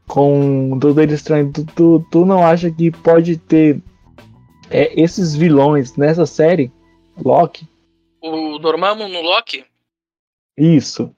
Com 0.07 0.75
Doutor 0.79 1.11
Estranho, 1.11 1.51
tu, 1.53 1.63
tu, 1.75 2.05
tu 2.11 2.25
não 2.25 2.43
acha 2.43 2.71
que 2.71 2.89
pode 2.89 3.37
ter 3.37 3.79
é, 4.69 4.99
esses 4.99 5.35
vilões 5.35 5.95
nessa 5.95 6.25
série? 6.25 6.71
Loki? 7.23 7.67
O 8.21 8.57
Dormammu 8.57 9.07
no 9.07 9.21
Loki? 9.21 9.63
Isso. 10.57 11.13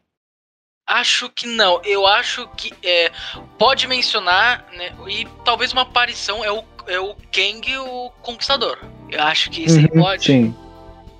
Acho 0.85 1.29
que 1.29 1.47
não. 1.47 1.81
Eu 1.83 2.05
acho 2.05 2.47
que 2.49 2.73
é, 2.83 3.11
pode 3.57 3.87
mencionar, 3.87 4.67
né? 4.73 4.93
E 5.07 5.25
talvez 5.45 5.71
uma 5.71 5.83
aparição 5.83 6.43
é 6.43 6.51
o, 6.51 6.63
é 6.85 6.99
o 6.99 7.15
Kang 7.31 7.77
o 7.77 8.09
Conquistador. 8.21 8.77
Eu 9.11 9.21
acho 9.23 9.49
que 9.49 9.63
isso 9.65 9.77
aí 9.77 9.85
Uhum, 9.85 10.01
pode. 10.01 10.25
Sim. 10.25 10.55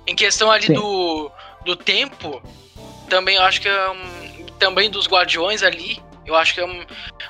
Em 0.06 0.16
questão 0.16 0.50
ali 0.50 0.66
Sim. 0.66 0.74
do, 0.74 1.30
do 1.64 1.76
tempo, 1.76 2.42
também 3.08 3.36
eu 3.36 3.42
acho 3.42 3.60
que 3.60 3.68
é 3.68 3.90
um, 3.90 4.46
também 4.58 4.90
dos 4.90 5.06
Guardiões 5.06 5.62
ali, 5.62 5.98
eu 6.26 6.34
acho 6.34 6.54
que 6.54 6.60
é 6.60 6.66
um, 6.66 6.84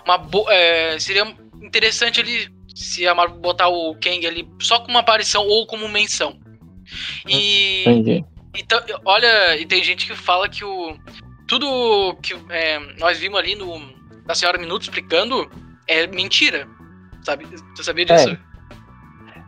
uma 0.04 0.16
boa. 0.16 0.48
seria 0.98 1.26
interessante 1.60 2.20
ali 2.20 2.48
se 2.74 3.06
a 3.06 3.14
Marvel 3.14 3.38
botar 3.38 3.68
o 3.68 3.94
Kang 3.96 4.26
ali 4.26 4.48
só 4.60 4.80
como 4.80 4.98
aparição 4.98 5.46
ou 5.46 5.66
como 5.66 5.88
menção. 5.88 6.38
E, 7.28 7.82
Entendi. 7.82 8.24
então, 8.56 8.80
olha, 9.04 9.56
e 9.56 9.66
tem 9.66 9.82
gente 9.82 10.06
que 10.06 10.14
fala 10.14 10.48
que 10.48 10.64
o 10.64 10.96
tudo 11.46 12.16
que 12.22 12.34
é, 12.50 12.78
nós 12.98 13.18
vimos 13.18 13.38
ali 13.38 13.54
no 13.54 13.80
da 14.26 14.34
Senhora 14.34 14.58
Minuto 14.58 14.82
explicando 14.82 15.50
é 15.86 16.06
mentira. 16.06 16.66
Sabe? 17.24 17.46
Você 17.74 17.84
sabia 17.84 18.04
disso? 18.04 18.36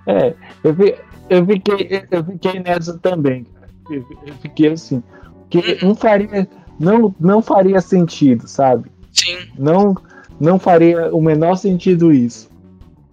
É, 0.06 0.34
eu, 0.64 0.74
fi- 0.74 0.94
eu, 1.30 1.46
fiquei, 1.46 2.04
eu 2.10 2.24
fiquei 2.24 2.60
nessa 2.60 2.98
também, 2.98 3.44
cara. 3.44 3.68
Eu, 3.90 4.04
eu 4.26 4.34
fiquei 4.40 4.72
assim. 4.72 5.02
Que 5.50 5.58
Uhum. 5.58 5.88
não 5.88 5.94
faria. 5.94 6.48
Não, 6.80 7.14
não 7.20 7.40
faria 7.40 7.80
sentido, 7.80 8.48
sabe? 8.48 8.90
Sim. 9.12 9.38
Não, 9.56 9.94
não 10.40 10.58
faria 10.58 11.14
o 11.14 11.22
menor 11.22 11.54
sentido 11.56 12.12
isso. 12.12 12.50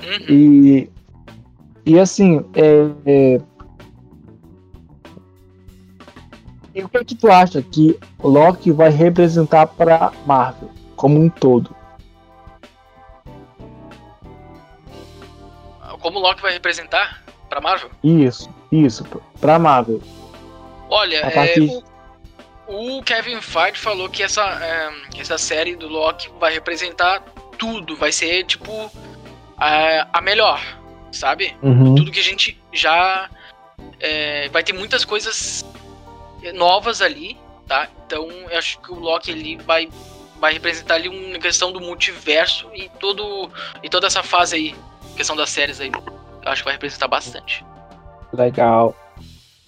Uhum. 0.01 0.25
E, 0.35 0.89
e 1.85 1.99
assim, 1.99 2.43
é, 2.55 2.89
é, 3.05 3.41
e 6.73 6.83
o 6.83 6.89
que, 6.89 7.03
que 7.05 7.15
tu 7.15 7.29
acha 7.29 7.61
que 7.61 7.99
Loki 8.23 8.71
vai 8.71 8.89
representar 8.89 9.67
para 9.67 10.11
Marvel 10.25 10.71
como 10.95 11.19
um 11.21 11.29
todo? 11.29 11.75
Como 15.99 16.17
Loki 16.19 16.41
vai 16.41 16.53
representar 16.53 17.20
pra 17.51 17.59
Marvel? 17.59 17.91
Isso, 18.01 18.49
isso, 18.71 19.03
para 19.41 19.59
Marvel. 19.59 20.01
Olha, 20.89 21.25
A 21.25 21.29
é, 21.29 21.31
partir- 21.31 21.83
o, 22.65 22.97
o 22.97 23.03
Kevin 23.03 23.41
Feige 23.41 23.77
falou 23.77 24.07
que 24.09 24.23
essa, 24.23 24.41
é, 24.41 25.19
essa 25.19 25.37
série 25.37 25.75
do 25.75 25.89
Loki 25.89 26.29
vai 26.39 26.53
representar 26.53 27.21
tudo, 27.57 27.97
vai 27.97 28.09
ser 28.13 28.45
tipo 28.45 28.89
a, 29.57 30.07
a 30.13 30.21
melhor, 30.21 30.61
sabe? 31.11 31.53
Uhum. 31.61 31.93
Tudo 31.93 32.09
que 32.09 32.21
a 32.21 32.23
gente 32.23 32.57
já 32.71 33.29
é, 33.99 34.47
vai 34.47 34.63
ter 34.63 34.71
muitas 34.71 35.03
coisas 35.03 35.65
novas 36.53 37.01
ali, 37.01 37.37
tá? 37.67 37.89
Então 38.05 38.29
eu 38.29 38.57
acho 38.57 38.79
que 38.79 38.93
o 38.93 38.95
Loki 38.99 39.29
ele 39.29 39.57
vai 39.57 39.89
vai 40.39 40.53
representar 40.53 40.95
ali 40.95 41.07
uma 41.09 41.37
questão 41.37 41.71
do 41.71 41.79
multiverso 41.81 42.67
e 42.73 42.89
todo 42.97 43.51
e 43.83 43.89
toda 43.89 44.07
essa 44.07 44.23
fase 44.23 44.55
aí, 44.55 44.75
questão 45.17 45.35
das 45.35 45.49
séries 45.49 45.81
aí. 45.81 45.91
Acho 46.45 46.61
que 46.61 46.65
vai 46.65 46.73
representar 46.73 47.07
bastante. 47.07 47.65
Legal. 48.33 48.95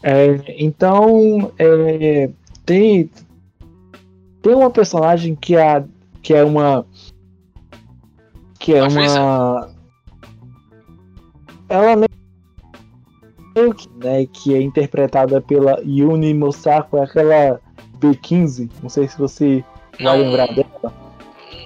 É, 0.02 0.36
então, 0.58 1.52
é, 1.58 2.30
tem, 2.66 3.10
tem 4.42 4.54
uma 4.54 4.70
personagem 4.70 5.36
que 5.36 5.56
é, 5.56 5.84
que 6.22 6.34
é 6.34 6.44
uma. 6.44 6.86
Que 8.60 8.76
é 8.76 8.84
uma. 8.84 9.70
Ela 11.70 11.96
meio 13.56 13.74
que, 13.74 13.90
né, 14.04 14.26
que 14.26 14.56
é 14.56 14.62
interpretada 14.62 15.40
pela 15.42 15.80
Yuni 15.86 16.34
Mosako, 16.34 16.98
é 16.98 17.04
aquela 17.04 17.62
B15, 18.00 18.70
não 18.82 18.90
sei 18.90 19.08
se 19.08 19.18
você 19.18 19.64
vai 20.02 20.18
Não- 20.18 20.24
lembrar 20.26 20.48
dela. 20.54 20.94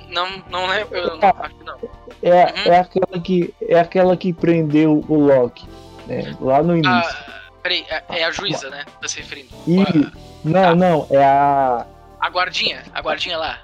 Não, 0.09 0.43
não 0.49 0.67
lembro, 0.67 0.95
eu 0.97 1.17
não, 1.17 1.29
acho 1.29 1.55
que 1.55 1.63
não. 1.63 1.77
É, 2.21 2.45
Uhum. 2.45 2.73
é, 2.73 2.79
aquela 2.79 3.19
que, 3.21 3.53
é 3.61 3.79
aquela 3.79 4.17
que 4.17 4.33
prendeu 4.33 5.05
o 5.07 5.15
Loki, 5.15 5.67
né, 6.07 6.35
lá 6.41 6.63
no 6.63 6.73
início. 6.75 6.91
Ah, 6.91 7.49
peraí, 7.61 7.85
é, 7.89 8.03
é 8.09 8.23
a 8.23 8.31
juíza, 8.31 8.69
né? 8.69 8.85
Tá 9.01 9.07
se 9.07 9.17
referindo. 9.17 9.49
E, 9.67 9.77
não, 10.43 10.51
Tá. 10.61 10.75
não, 10.75 11.07
é 11.11 11.23
a. 11.23 11.85
A 12.19 12.29
guardinha, 12.29 12.83
a 12.93 12.99
guardinha 13.01 13.37
lá. 13.37 13.59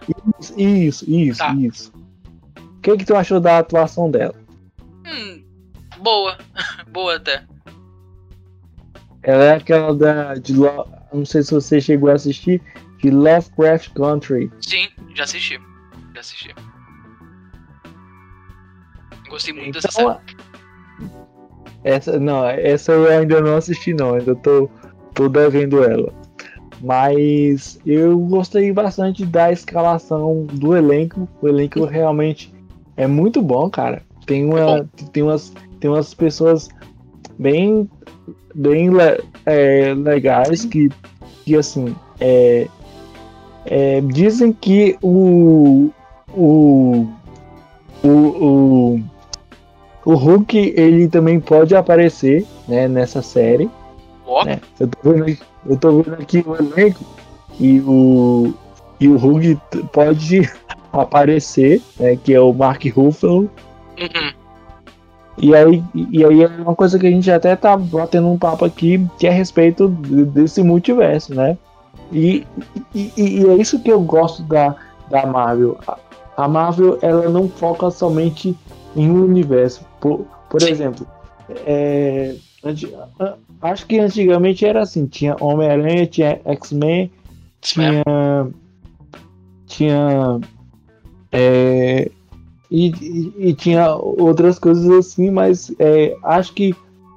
Isso, 0.55 1.09
isso, 1.09 1.37
Tá. 1.39 1.53
isso. 1.55 1.91
O 2.57 2.79
que, 2.81 2.97
que 2.97 3.05
tu 3.05 3.15
achou 3.15 3.39
da 3.39 3.57
atuação 3.57 4.11
dela? 4.11 4.35
Hum, 5.05 5.43
boa, 5.99 6.37
boa 6.91 7.15
até. 7.15 7.43
Ela 9.23 9.43
é 9.45 9.55
aquela 9.55 9.95
da. 9.95 10.35
De, 10.35 10.53
Lo- 10.53 10.87
não 11.11 11.25
sei 11.25 11.41
se 11.43 11.51
você 11.53 11.79
chegou 11.81 12.09
a 12.09 12.13
assistir, 12.13 12.61
de 12.97 13.09
Lovecraft 13.09 13.89
Country. 13.93 14.51
Sim, 14.61 14.89
já 15.15 15.23
assisti. 15.23 15.59
Já 16.13 16.19
assisti. 16.19 16.53
Gostei 19.33 19.51
muito 19.51 19.73
dessa 19.73 19.89
série. 19.89 20.09
Então, 20.09 20.21
essa, 21.83 22.19
não, 22.19 22.45
essa 22.45 22.91
eu 22.91 23.09
ainda 23.09 23.41
não 23.41 23.57
assisti, 23.57 23.91
não. 23.91 24.13
Ainda 24.13 24.35
tô, 24.35 24.69
tô 25.15 25.27
devendo 25.27 25.83
ela. 25.83 26.13
Mas 26.79 27.79
eu 27.83 28.19
gostei 28.19 28.71
bastante 28.71 29.25
da 29.25 29.51
escalação 29.51 30.45
do 30.53 30.77
elenco. 30.77 31.27
O 31.41 31.47
elenco 31.47 31.83
realmente 31.83 32.53
é 32.95 33.07
muito 33.07 33.41
bom, 33.41 33.71
cara. 33.71 34.03
Tem, 34.27 34.45
uma, 34.45 34.87
tem, 35.11 35.23
umas, 35.23 35.51
tem 35.79 35.89
umas 35.89 36.13
pessoas 36.13 36.69
bem, 37.39 37.89
bem 38.53 38.91
é, 39.47 39.95
legais 39.95 40.63
que, 40.63 40.89
que 41.43 41.55
assim, 41.55 41.95
é, 42.19 42.67
é, 43.65 43.99
dizem 44.01 44.53
que 44.53 44.95
o, 45.01 45.89
o, 46.29 47.07
o, 48.03 48.07
o, 48.07 49.03
o 50.05 50.15
Hulk 50.15 50.73
ele 50.75 51.07
também 51.07 51.39
pode 51.39 51.75
aparecer 51.75 52.45
né, 52.67 52.87
nessa 52.87 53.21
série. 53.21 53.69
Ó, 54.25 54.43
né? 54.43 54.59
Eu, 54.79 54.87
tô 54.87 54.97
vendo, 55.11 55.23
aqui- 55.23 55.39
eu 55.65 55.77
tô 55.77 56.01
vendo 56.01 56.13
aqui 56.13 56.43
o 56.45 56.55
elenco 56.55 57.03
e 57.59 57.79
o, 57.81 58.53
e 58.99 59.07
o 59.07 59.17
Hulk 59.17 59.57
pode 59.91 60.49
aparecer, 60.91 61.81
né, 61.99 62.15
que 62.15 62.33
é 62.33 62.39
o 62.39 62.53
Mark 62.53 62.83
Ruffalo. 62.93 63.49
uhum. 63.99 64.33
E 65.35 65.55
aí, 65.55 65.83
e 65.95 66.23
aí 66.23 66.43
é 66.43 66.47
uma 66.47 66.75
coisa 66.75 66.99
que 66.99 67.07
a 67.07 67.09
gente 67.09 67.29
até 67.31 67.55
tá 67.55 67.75
batendo 67.75 68.27
um 68.29 68.37
papo 68.37 68.65
aqui, 68.65 69.03
que 69.17 69.25
é 69.25 69.31
a 69.31 69.33
respeito 69.33 69.87
desse 69.87 70.61
multiverso, 70.61 71.33
né? 71.33 71.57
E, 72.11 72.45
e, 72.93 73.11
e 73.17 73.49
é 73.49 73.55
isso 73.55 73.79
que 73.81 73.91
eu 73.91 73.99
gosto 73.99 74.43
da, 74.43 74.75
da 75.09 75.25
Marvel. 75.25 75.75
A 76.37 76.47
Marvel, 76.47 76.99
ela 77.01 77.29
não 77.29 77.49
foca 77.49 77.89
somente 77.89 78.55
em 78.95 79.09
um 79.09 79.23
universo. 79.23 79.83
Por, 80.03 80.27
por 80.49 80.61
exemplo, 80.61 81.07
é, 81.65 82.35
acho 83.61 83.87
que 83.87 83.99
antigamente 83.99 84.65
era 84.65 84.81
assim, 84.81 85.05
tinha 85.05 85.37
Homem-Aranha, 85.39 86.05
tinha 86.05 86.41
X-Men, 86.43 87.09
tinha... 87.61 88.03
Tinha... 89.65 90.41
É, 91.31 92.11
e, 92.69 92.87
e, 92.89 93.33
e, 93.37 93.53
tinha 93.53 93.95
outras 93.95 94.59
coisas 94.59 94.91
assim, 94.91 95.31
mas 95.31 95.73
é, 95.79 96.13
acho 96.21 96.53
que 96.53 96.75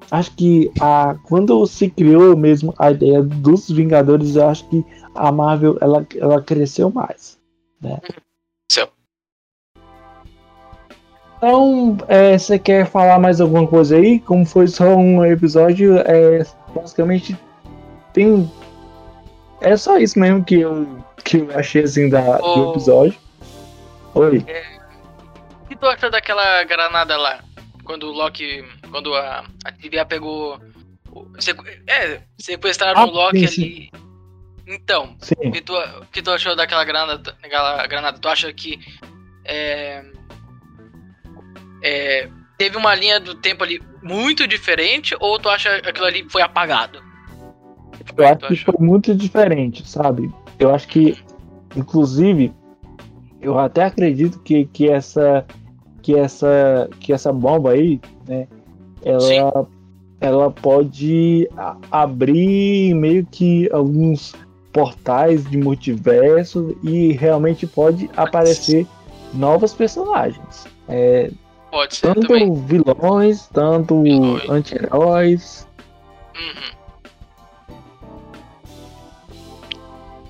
acho 0.08 0.36
que 0.36 0.70
a, 0.80 1.16
quando 1.24 1.66
se 1.66 1.90
criou 1.90 2.36
mesmo 2.36 2.72
a 2.78 2.92
ideia 2.92 3.20
dos 3.20 3.68
Vingadores, 3.68 4.36
eu 4.36 4.48
acho 4.48 4.68
que 4.68 4.84
a 5.12 5.32
Marvel 5.32 5.76
ela, 5.80 6.06
ela 6.14 6.40
cresceu 6.40 6.88
mais. 6.88 7.36
Né? 7.80 7.98
Então, 11.36 11.96
é, 12.08 12.38
você 12.38 12.58
quer 12.58 12.86
falar 12.86 13.18
mais 13.18 13.40
alguma 13.40 13.66
coisa 13.66 13.96
aí? 13.96 14.20
Como 14.20 14.44
foi 14.46 14.66
só 14.68 14.96
um 14.96 15.24
episódio, 15.24 15.98
é, 15.98 16.44
basicamente 16.74 17.36
tem. 18.12 18.50
É 19.60 19.76
só 19.76 19.98
isso 19.98 20.18
mesmo 20.18 20.44
que 20.44 20.60
eu, 20.60 20.86
que 21.24 21.38
eu 21.38 21.58
achei 21.58 21.84
assim 21.84 22.08
da, 22.08 22.38
oh. 22.42 22.54
do 22.54 22.70
episódio. 22.72 23.18
Oi. 24.14 24.44
É 24.46 24.76
o 25.66 25.68
que 25.68 25.76
tu 25.76 25.86
acha 25.86 26.08
daquela 26.08 26.62
granada 26.62 27.16
lá? 27.16 27.42
Quando 27.84 28.04
o 28.04 28.12
Loki. 28.12 28.64
Quando 28.88 29.12
a, 29.14 29.44
a 29.64 29.72
TVA 29.72 30.06
pegou. 30.06 30.60
Sequ, 31.40 31.64
é, 31.88 32.22
sequestraram 32.38 33.00
ah, 33.00 33.06
o 33.06 33.10
Loki 33.10 33.48
sim, 33.48 33.62
ali. 33.62 33.90
Sim. 33.92 34.06
Então, 34.68 35.16
o 35.38 35.50
que, 35.50 35.60
tu, 35.60 35.74
que 36.12 36.22
tu 36.22 36.30
achou 36.30 36.54
daquela 36.54 36.84
granada, 36.84 37.18
daquela 37.42 37.86
granada? 37.88 38.18
Tu 38.18 38.28
acha 38.28 38.52
que. 38.52 38.78
É, 39.44 40.04
é, 41.86 42.28
teve 42.58 42.76
uma 42.76 42.94
linha 42.94 43.20
do 43.20 43.36
tempo 43.36 43.62
ali 43.62 43.80
muito 44.02 44.46
diferente 44.46 45.14
ou 45.20 45.38
tu 45.38 45.48
acha 45.48 45.80
que 45.80 45.88
aquilo 45.88 46.06
ali 46.06 46.26
foi 46.28 46.42
apagado? 46.42 47.00
Eu 48.16 48.26
acho 48.26 48.48
que 48.48 48.64
foi 48.64 48.74
muito 48.78 49.14
diferente, 49.14 49.88
sabe? 49.88 50.32
Eu 50.58 50.74
acho 50.74 50.88
que, 50.88 51.16
inclusive, 51.76 52.52
eu 53.40 53.58
até 53.58 53.84
acredito 53.84 54.40
que, 54.40 54.64
que 54.66 54.88
essa 54.88 55.46
que 56.02 56.16
essa 56.16 56.88
que 57.00 57.12
essa 57.12 57.32
bomba 57.32 57.72
aí, 57.72 58.00
né, 58.26 58.48
ela 59.04 59.68
ela 60.20 60.50
pode 60.50 61.48
abrir 61.90 62.94
meio 62.94 63.26
que 63.26 63.68
alguns 63.72 64.34
portais 64.72 65.48
de 65.48 65.58
multiverso 65.58 66.76
e 66.82 67.12
realmente 67.12 67.66
pode 67.66 68.10
aparecer 68.16 68.86
novos 69.34 69.74
personagens. 69.74 70.66
É, 70.88 71.30
pode 71.70 71.96
ser 71.96 72.14
tanto 72.14 72.28
também. 72.28 72.54
vilões, 72.54 73.48
tanto 73.48 74.02
anti-heróis. 74.48 75.66
Uhum. 76.34 76.76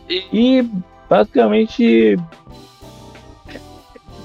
E... 0.09 0.25
e 0.33 0.71
basicamente 1.09 2.17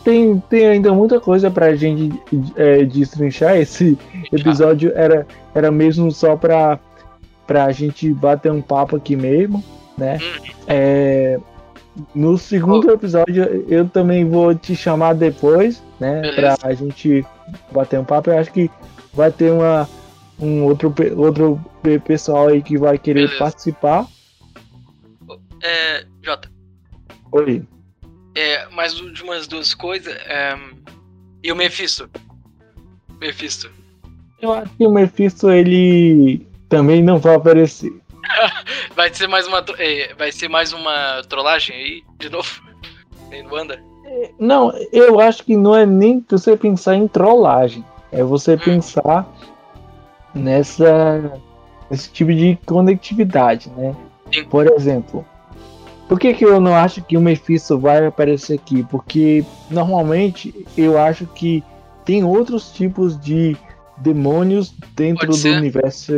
tem, 0.03 0.39
tem 0.49 0.67
ainda 0.67 0.93
muita 0.93 1.19
coisa 1.19 1.49
pra 1.49 1.75
gente 1.75 2.19
é, 2.55 2.83
destrinchar. 2.83 3.57
Esse 3.57 3.97
episódio 4.31 4.91
era, 4.95 5.27
era 5.53 5.71
mesmo 5.71 6.11
só 6.11 6.35
pra, 6.35 6.79
pra 7.45 7.71
gente 7.71 8.11
bater 8.13 8.51
um 8.51 8.61
papo 8.61 8.95
aqui 8.95 9.15
mesmo, 9.15 9.63
né? 9.97 10.17
É, 10.67 11.39
no 12.15 12.37
segundo 12.37 12.89
episódio 12.89 13.65
eu 13.67 13.87
também 13.87 14.23
vou 14.25 14.55
te 14.55 14.75
chamar 14.75 15.13
depois, 15.13 15.83
né? 15.99 16.21
Beleza. 16.21 16.57
Pra 16.57 16.73
gente 16.73 17.25
bater 17.71 17.99
um 17.99 18.05
papo. 18.05 18.29
Eu 18.29 18.37
acho 18.37 18.51
que 18.51 18.69
vai 19.13 19.31
ter 19.31 19.51
uma, 19.51 19.87
um 20.39 20.63
outro, 20.63 20.93
outro 21.17 21.59
pessoal 22.05 22.47
aí 22.47 22.61
que 22.61 22.77
vai 22.77 22.97
querer 22.97 23.21
Beleza. 23.21 23.39
participar. 23.39 24.07
É, 25.61 26.05
Jota. 26.23 26.49
Oi. 27.31 27.63
É, 28.35 28.67
mais 28.69 28.99
umas 28.99 29.47
duas 29.47 29.73
coisas. 29.73 30.13
É, 30.25 30.57
e 31.43 31.51
o 31.51 31.55
Mephisto. 31.55 32.09
Mephisto. 33.19 33.69
Eu 34.41 34.53
acho 34.53 34.71
que 34.75 34.87
o 34.87 34.91
Mephisto 34.91 35.51
ele 35.51 36.47
também 36.67 37.03
não 37.03 37.19
vai 37.19 37.35
aparecer. 37.35 37.93
vai 38.95 39.13
ser 39.13 39.27
mais 39.27 39.47
uma 39.47 39.63
é, 39.77 40.13
vai 40.15 40.31
ser 40.31 40.47
mais 40.47 40.73
uma 40.73 41.21
trollagem 41.27 41.75
aí 41.75 42.03
de 42.19 42.29
novo. 42.29 42.61
No 43.45 43.55
anda. 43.55 43.81
É, 44.05 44.31
não, 44.37 44.73
eu 44.91 45.19
acho 45.19 45.43
que 45.43 45.55
não 45.55 45.75
é 45.75 45.85
nem 45.85 46.23
você 46.29 46.57
pensar 46.57 46.95
em 46.95 47.07
trollagem, 47.07 47.85
é 48.11 48.23
você 48.23 48.55
hum. 48.55 48.59
pensar 48.59 49.25
nessa 50.33 51.39
esse 51.89 52.09
tipo 52.09 52.33
de 52.33 52.57
conectividade, 52.65 53.69
né? 53.71 53.95
Sim. 54.31 54.45
Por 54.45 54.67
exemplo, 54.67 55.25
por 56.07 56.19
que, 56.19 56.33
que 56.33 56.45
eu 56.45 56.59
não 56.59 56.75
acho 56.75 57.01
que 57.01 57.15
o 57.15 57.21
Mephisto 57.21 57.77
vai 57.77 58.05
aparecer 58.05 58.55
aqui? 58.55 58.83
Porque 58.83 59.45
normalmente 59.69 60.53
eu 60.77 60.97
acho 60.97 61.25
que 61.27 61.63
tem 62.03 62.23
outros 62.23 62.71
tipos 62.71 63.19
de 63.19 63.55
demônios 63.97 64.73
dentro 64.95 65.27
do 65.27 65.47
universo 65.49 66.13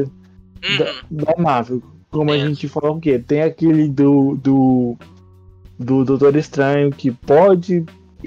uhum. 0.64 0.78
da, 1.12 1.26
da, 1.26 1.42
Marvel. 1.42 1.82
Como 2.14 2.32
a 2.32 2.38
gente 2.38 2.68
falou 2.70 2.98
o 2.98 3.02
quê? 3.02 3.18
Tem 3.18 3.42
aquele 3.42 3.90
do, 3.90 4.36
do, 4.36 4.96
do 5.80 6.06
Doutor 6.06 6.36
Estranho 6.36 6.92
que 6.92 7.12
pode. 7.12 7.84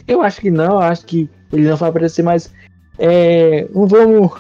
Eu 0.08 0.20
acho 0.22 0.40
que 0.40 0.50
não, 0.50 0.78
acho 0.78 1.06
que 1.06 1.30
ele 1.52 1.68
não 1.68 1.76
vai 1.76 1.88
aparecer, 1.88 2.22
mas 2.22 2.52
é, 2.98 3.68
não 3.72 3.86
vamos, 3.86 4.32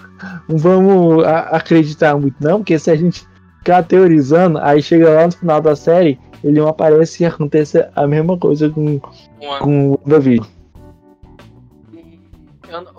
não 0.48 0.58
vamos 0.58 1.24
acreditar 1.24 2.16
muito, 2.18 2.36
não, 2.40 2.58
porque 2.58 2.76
se 2.76 2.90
a 2.90 2.96
gente 2.96 3.24
ficar 3.58 3.84
teorizando, 3.84 4.58
aí 4.58 4.82
chega 4.82 5.10
lá 5.10 5.26
no 5.26 5.32
final 5.32 5.60
da 5.60 5.76
série 5.76 6.18
ele 6.42 6.60
não 6.60 6.68
aparece 6.68 7.22
e 7.22 7.26
acontece 7.26 7.88
a 7.94 8.06
mesma 8.06 8.36
coisa 8.36 8.68
com, 8.68 9.00
Uma... 9.40 9.58
com 9.60 9.92
o 9.92 10.00
Davi. 10.06 10.40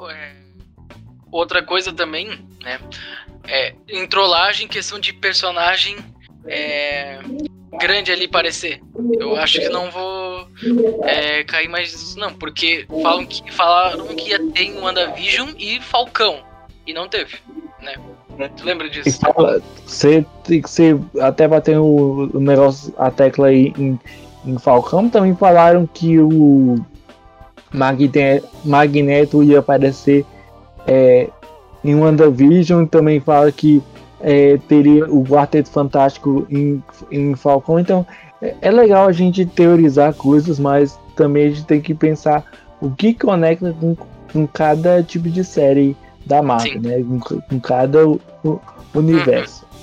É, 0.10 0.36
outra 1.32 1.62
coisa 1.62 1.94
também, 1.94 2.28
né? 2.64 2.80
É, 3.44 3.76
em 3.88 4.08
trollagem, 4.08 4.68
questão 4.68 5.00
de 5.00 5.14
personagem 5.14 5.98
é, 6.48 7.20
grande 7.80 8.12
ali 8.12 8.28
parecer. 8.28 8.82
Eu 9.20 9.36
acho 9.36 9.60
que 9.60 9.70
não 9.70 9.92
vou 9.92 10.48
é, 11.04 11.44
cair 11.44 11.68
mais 11.68 11.92
nisso, 11.92 12.20
não, 12.20 12.34
porque 12.34 12.86
falam 13.02 13.26
que, 13.26 13.52
falaram 13.52 14.08
que 14.08 14.30
ia 14.30 14.40
ter 14.52 14.64
em 14.64 14.80
WandaVision 14.80 15.50
e 15.58 15.80
Falcão, 15.82 16.40
e 16.86 16.94
não 16.94 17.08
teve, 17.08 17.36
né? 17.82 17.96
Tu 18.56 18.66
lembra 18.66 18.88
disso? 18.90 19.20
Você, 19.86 20.24
você 20.62 20.98
até 21.20 21.48
bateu 21.48 21.84
o, 21.84 22.40
negócio, 22.40 22.94
a 22.98 23.10
tecla 23.10 23.48
aí 23.48 23.74
em, 23.78 24.00
em 24.46 24.60
Falcão, 24.60 25.10
também 25.10 25.36
falaram 25.36 25.88
que 25.92 26.20
o 26.20 26.76
Magneto, 27.74 28.48
Magneto 28.64 29.44
ia 29.44 29.60
aparecer 29.60 30.24
é, 30.86 31.30
em 31.84 31.96
WandaVision, 31.96 32.86
também 32.86 33.20
fala 33.20 33.52
que 33.52 33.82
é, 34.22 34.58
teria 34.68 35.06
o 35.06 35.24
Quarteto 35.24 35.70
Fantástico 35.70 36.46
em, 36.50 36.84
em 37.12 37.36
Falcão, 37.36 37.80
então 37.80 38.06
é, 38.42 38.56
é 38.62 38.72
legal 38.72 39.08
a 39.08 39.12
gente 39.12 39.46
teorizar 39.46 40.14
coisas, 40.14 40.60
mas 40.60 41.00
também 41.16 41.48
a 41.48 41.50
gente 41.50 41.66
tem 41.66 41.82
que 41.82 41.94
pensar 41.94 42.46
o 42.82 42.92
que 42.92 43.14
conecta 43.14 43.76
com, 43.80 43.96
com 44.32 44.48
cada 44.48 45.02
tipo 45.04 45.30
de 45.30 45.44
série 45.44 45.96
da 46.26 46.42
Marvel, 46.42 46.74
Sim. 46.74 46.80
né? 46.80 47.04
Com, 47.04 47.42
com 47.42 47.60
cada 47.60 48.00
universo. 48.94 49.64
Uhum. 49.64 49.78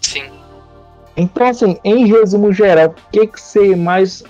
Sim. 0.00 0.22
Então, 1.16 1.46
assim, 1.46 1.78
em 1.84 2.06
resumo 2.06 2.52
geral, 2.52 2.88
o 2.88 3.10
que, 3.12 3.26
que 3.26 3.40
você 3.40 3.76
mais. 3.76 4.24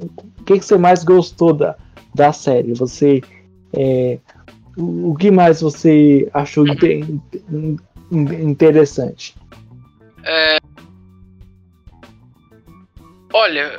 O 0.00 0.44
que, 0.44 0.58
que 0.58 0.64
você 0.64 0.78
mais 0.78 1.02
gostou 1.02 1.52
da, 1.52 1.76
da 2.14 2.32
série? 2.32 2.72
Você. 2.74 3.20
É, 3.72 4.18
o 4.76 5.14
que 5.18 5.30
mais 5.30 5.60
você 5.60 6.28
achou 6.32 6.64
uhum. 6.64 7.76
Interessante? 8.10 9.34
É... 10.24 10.58
Olha, 13.32 13.78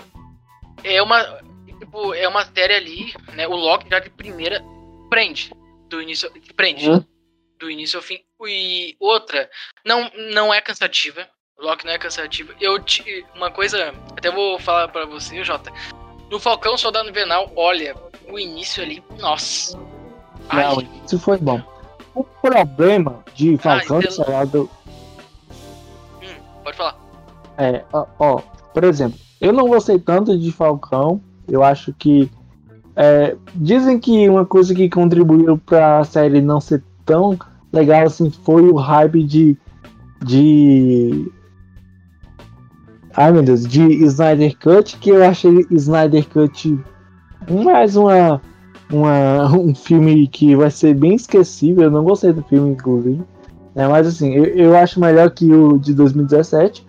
é 0.84 1.02
uma. 1.02 1.42
Tipo, 1.80 2.14
é 2.14 2.28
uma 2.28 2.46
série 2.46 2.74
ali, 2.74 3.14
né? 3.34 3.48
O 3.48 3.56
Loki 3.56 3.90
já 3.90 4.00
de 4.00 4.10
primeira 4.10 4.64
prende. 5.10 5.52
Do 5.90 6.02
início. 6.02 6.32
Prende. 6.56 6.90
Uhum 6.90 7.04
do 7.60 7.70
início 7.70 7.98
ao 7.98 8.04
fim. 8.04 8.20
E 8.48 8.96
outra, 9.00 9.50
não, 9.86 10.10
não 10.32 10.54
é 10.54 10.62
cansativa. 10.62 11.28
Loki 11.60 11.86
não 11.86 11.92
é 11.92 11.98
cansativa. 11.98 12.54
Eu 12.60 12.82
te, 12.82 13.26
uma 13.36 13.52
coisa, 13.52 13.94
até 14.18 14.32
vou 14.32 14.58
falar 14.58 14.88
para 14.88 15.06
você, 15.06 15.44
Jota. 15.44 15.72
No 16.32 16.40
Falcão 16.40 16.78
Soldado 16.78 17.10
Invernal, 17.10 17.52
olha, 17.56 17.96
o 18.30 18.40
início 18.40 18.82
ali, 18.82 19.04
nossa. 19.20 19.78
Não, 20.54 21.04
isso 21.06 21.20
foi 21.20 21.38
bom. 21.38 21.62
O 22.20 22.24
problema 22.42 23.20
de 23.34 23.58
Falcão 23.58 24.00
então- 24.00 24.10
e 24.10 24.14
Soldado 24.14 24.70
Hum, 26.22 26.42
pode 26.64 26.78
falar. 26.78 26.96
é, 27.58 27.84
ó, 27.94 28.06
ó, 28.20 28.42
por 28.74 28.84
exemplo, 28.84 29.18
eu 29.40 29.54
não 29.54 29.68
gostei 29.68 29.98
tanto 29.98 30.38
de 30.38 30.52
Falcão. 30.52 31.22
Eu 31.48 31.64
acho 31.64 31.94
que 31.94 32.30
é, 32.96 33.36
dizem 33.56 33.98
que 33.98 34.28
uma 34.30 34.46
coisa 34.46 34.76
que 34.76 34.90
contribuiu 34.90 35.58
para 35.58 36.00
a 36.00 36.04
série 36.04 36.42
não 36.42 36.60
ser 36.60 36.84
tão 37.06 37.40
legal 37.72 38.06
assim 38.06 38.30
foi 38.30 38.64
o 38.70 38.76
hype 38.76 39.24
de 39.24 39.58
de 40.26 41.32
ai 43.16 43.32
meu 43.32 43.42
Deus, 43.42 43.66
de 43.66 43.82
Snyder 44.04 44.58
Cut, 44.60 44.98
que 44.98 45.10
eu 45.10 45.24
achei 45.24 45.66
Snyder 45.72 46.28
Cut 46.28 46.78
mais 47.50 47.96
uma, 47.96 48.42
uma 48.92 49.52
um 49.58 49.74
filme 49.74 50.28
que 50.28 50.56
vai 50.56 50.72
ser 50.72 50.94
bem 50.96 51.16
esquecível. 51.16 51.84
Eu 51.84 51.92
não 51.92 52.04
gostei 52.04 52.34
do 52.34 52.44
filme, 52.44 52.72
inclusive. 52.72 53.22
né, 53.76 53.88
mas 53.88 54.08
assim, 54.08 54.34
eu, 54.34 54.46
eu 54.46 54.78
acho 54.78 55.00
melhor 55.00 55.30
que 55.32 55.52
o 55.52 55.78
de 55.78 55.94
2017. 55.94 56.88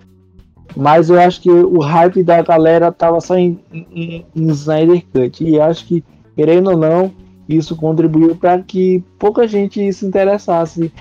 Mas 0.77 1.11
eu 1.11 1.19
acho 1.21 1.41
que 1.41 1.51
o 1.51 1.81
hype 1.81 2.23
da 2.23 2.41
galera 2.43 2.93
tava 2.93 3.21
só 3.21 3.37
em, 3.37 3.59
em, 3.73 4.25
em 4.35 4.49
Snyder 4.51 5.05
Cut. 5.13 5.43
E 5.43 5.61
acho 5.61 5.85
que, 5.85 6.05
querendo 6.37 6.71
ou 6.71 6.77
não, 6.77 7.13
isso 7.49 7.75
contribuiu 7.75 8.37
para 8.37 8.63
que 8.63 9.03
pouca 9.19 9.49
gente 9.49 9.93
se 9.93 10.07
interessasse 10.07 10.93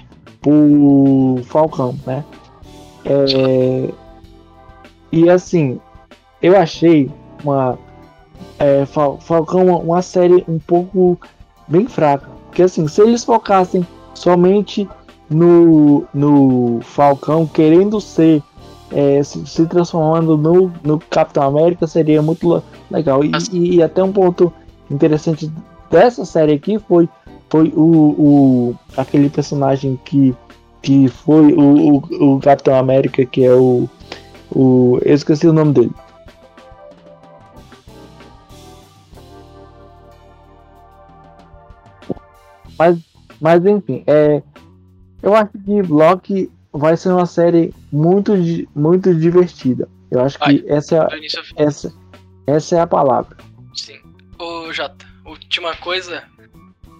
por 0.41 1.41
Falcão, 1.43 1.95
né? 2.05 2.23
É, 3.05 3.89
e 5.11 5.29
assim, 5.29 5.79
eu 6.41 6.57
achei 6.57 7.11
uma 7.43 7.77
é, 8.57 8.85
Fal- 8.85 9.19
Falcão 9.19 9.65
uma, 9.67 9.77
uma 9.77 10.01
série 10.01 10.43
um 10.47 10.59
pouco 10.59 11.19
bem 11.67 11.87
fraca. 11.87 12.27
Porque 12.47 12.63
assim, 12.63 12.87
se 12.87 13.01
eles 13.01 13.23
focassem 13.23 13.85
somente 14.13 14.87
no, 15.29 16.03
no 16.13 16.79
Falcão 16.81 17.45
querendo 17.45 18.01
ser 18.01 18.41
é, 18.91 19.21
se, 19.21 19.45
se 19.45 19.65
transformando 19.67 20.35
no, 20.35 20.71
no 20.83 20.99
Capitão 20.99 21.43
América 21.43 21.85
seria 21.85 22.21
muito 22.21 22.55
le- 22.55 22.61
legal. 22.89 23.23
E, 23.23 23.31
e- 23.51 23.75
e 23.75 23.83
até 23.83 24.03
um 24.03 24.11
ponto 24.11 24.51
interessante 24.89 25.51
dessa 25.91 26.25
série 26.25 26.53
aqui 26.53 26.79
foi, 26.79 27.07
foi 27.49 27.71
o, 27.75 27.81
o 28.17 28.75
aquele 28.97 29.29
personagem 29.29 29.99
que, 30.03 30.35
que 30.81 31.07
foi 31.07 31.53
o, 31.53 31.97
o, 32.19 32.35
o 32.35 32.39
Capitão 32.39 32.73
América, 32.75 33.23
que 33.25 33.43
é 33.45 33.53
o, 33.53 33.87
o. 34.51 34.97
Eu 35.03 35.13
esqueci 35.13 35.47
o 35.47 35.53
nome 35.53 35.73
dele. 35.73 35.91
Mas, 42.79 42.97
mas 43.41 43.65
enfim, 43.65 44.03
é, 44.07 44.41
eu 45.21 45.35
acho 45.35 45.51
que 45.65 45.81
Loki 45.83 46.49
vai 46.71 46.95
ser 46.97 47.09
uma 47.09 47.25
série 47.25 47.73
muito, 47.91 48.31
muito 48.75 49.13
divertida. 49.13 49.87
Eu 50.09 50.21
acho 50.21 50.39
que 50.39 50.63
essa, 50.67 50.95
é 50.95 50.99
a- 50.99 51.09
essa, 51.57 51.93
essa 52.47 52.75
é 52.77 52.79
a 52.79 52.87
palavra. 52.87 53.37
Sim. 53.75 53.99
Ô, 54.39 54.71
Jota, 54.73 55.05
última 55.25 55.75
coisa. 55.75 56.23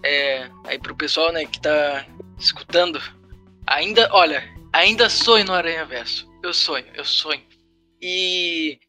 É. 0.03 0.49
Aí 0.65 0.77
pro 0.77 0.95
pessoal, 0.95 1.31
né, 1.31 1.45
que 1.45 1.59
tá 1.61 2.05
escutando. 2.37 3.01
Ainda, 3.65 4.09
olha, 4.11 4.43
ainda 4.73 5.09
sonho 5.09 5.45
no 5.45 5.53
Aranha 5.53 5.85
Verso. 5.85 6.29
Eu 6.43 6.53
sonho, 6.53 6.85
eu 6.93 7.05
sonho. 7.05 7.41
E. 8.01 8.79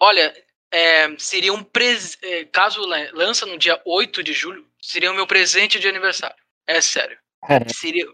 Olha, 0.00 0.32
é, 0.72 1.14
seria 1.18 1.52
um 1.52 1.62
pres... 1.62 2.16
é, 2.22 2.44
caso 2.46 2.80
la- 2.86 3.10
lança 3.12 3.44
no 3.46 3.58
dia 3.58 3.80
8 3.84 4.22
de 4.22 4.32
julho, 4.32 4.64
seria 4.82 5.10
o 5.10 5.14
meu 5.14 5.26
presente 5.26 5.78
de 5.78 5.88
aniversário. 5.88 6.36
É 6.66 6.80
sério. 6.80 7.18
É. 7.48 7.68
Seria. 7.72 8.06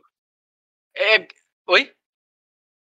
É. 0.97 1.27
Oi? 1.69 1.93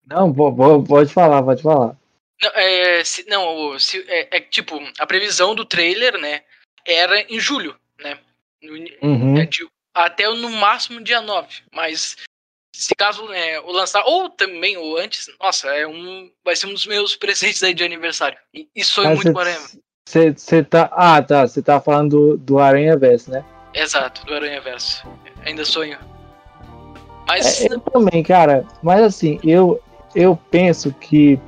Não, 0.06 0.34
po- 0.34 0.56
po- 0.56 0.84
pode 0.84 1.12
falar, 1.14 1.44
pode 1.44 1.62
falar. 1.62 1.96
Não, 2.42 2.50
é, 2.56 3.04
se- 3.04 3.26
não, 3.28 3.78
se- 3.78 4.06
é, 4.08 4.38
é 4.38 4.42
tipo, 4.42 4.80
a 4.98 5.06
previsão 5.06 5.54
do 5.54 5.66
trailer, 5.66 6.18
né? 6.18 6.44
Era 6.86 7.22
em 7.22 7.40
julho, 7.40 7.78
né? 8.00 8.20
Uhum. 9.02 9.38
é 9.38 9.46
de- 9.46 9.68
até 9.94 10.28
no 10.30 10.50
máximo 10.50 11.02
dia 11.02 11.22
9. 11.22 11.62
Mas 11.74 12.16
se 12.76 12.96
caso 12.96 13.28
né, 13.28 13.60
o 13.62 13.72
lançar, 13.72 14.04
ou 14.06 14.30
também 14.30 14.78
ou 14.78 14.98
antes, 14.98 15.30
nossa, 15.40 15.68
é 15.76 15.86
um, 15.86 16.32
vai 16.44 16.56
ser 16.56 16.68
um 16.68 16.74
dos 16.74 16.86
meus 16.86 17.16
presentes 17.16 17.62
aí 17.64 17.74
de 17.74 17.84
aniversário. 17.84 18.38
E, 18.54 18.68
e 18.76 18.84
sonho 18.84 19.16
muito 19.16 19.32
com 19.32 19.38
o 19.38 19.42
Aranha. 19.42 19.60
Você 20.08 20.32
você 20.32 20.64
tá. 20.64 20.90
Ah, 20.94 21.22
tá. 21.22 21.48
Você 21.48 21.62
tá 21.62 21.80
falando 21.80 22.10
do, 22.10 22.38
do 22.38 22.60
Aranha 22.60 22.98
Verso, 22.98 23.30
né? 23.30 23.44
Exato, 23.74 24.26
do 24.26 24.34
Aranha 24.34 24.62
Verso. 24.62 25.08
Ainda 25.46 25.64
sonho. 25.66 25.98
Mas 27.28 27.62
É, 27.62 27.72
eu 27.74 27.80
também, 27.80 28.24
cara. 28.24 28.66
Mas 28.82 29.02
assim, 29.04 29.40
eu, 29.44 29.80
eu 30.16 30.38
penso 30.50 30.92
que 30.94 31.40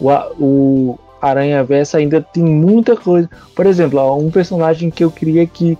o, 0.00 0.10
o 0.38 0.98
Aranha 1.20 1.62
Verso 1.62 1.96
ainda 1.96 2.22
tem 2.22 2.42
muita 2.42 2.96
coisa. 2.96 3.28
Por 3.54 3.66
exemplo, 3.66 3.98
ó, 3.98 4.16
um 4.16 4.30
personagem 4.30 4.90
que 4.90 5.04
eu 5.04 5.10
queria 5.10 5.46
que 5.46 5.76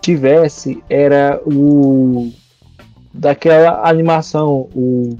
tivesse 0.00 0.82
era 0.90 1.40
o. 1.46 2.30
Daquela 3.12 3.88
animação, 3.88 4.68
o. 4.74 5.16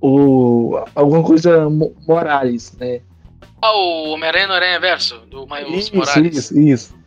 O. 0.00 0.78
Alguma 0.94 1.22
coisa 1.22 1.68
Mo- 1.68 1.94
Morales, 2.06 2.72
né? 2.78 3.00
ah, 3.60 3.72
o 3.76 4.12
Homem-Aranha 4.12 4.46
no 4.46 4.52
Aranha 4.54 4.78
Verso, 4.80 5.18
do 5.28 5.44
Miles 5.46 5.86
Isso, 5.86 5.96
Morales. 5.96 6.36
isso, 6.36 6.58
isso. 6.60 6.98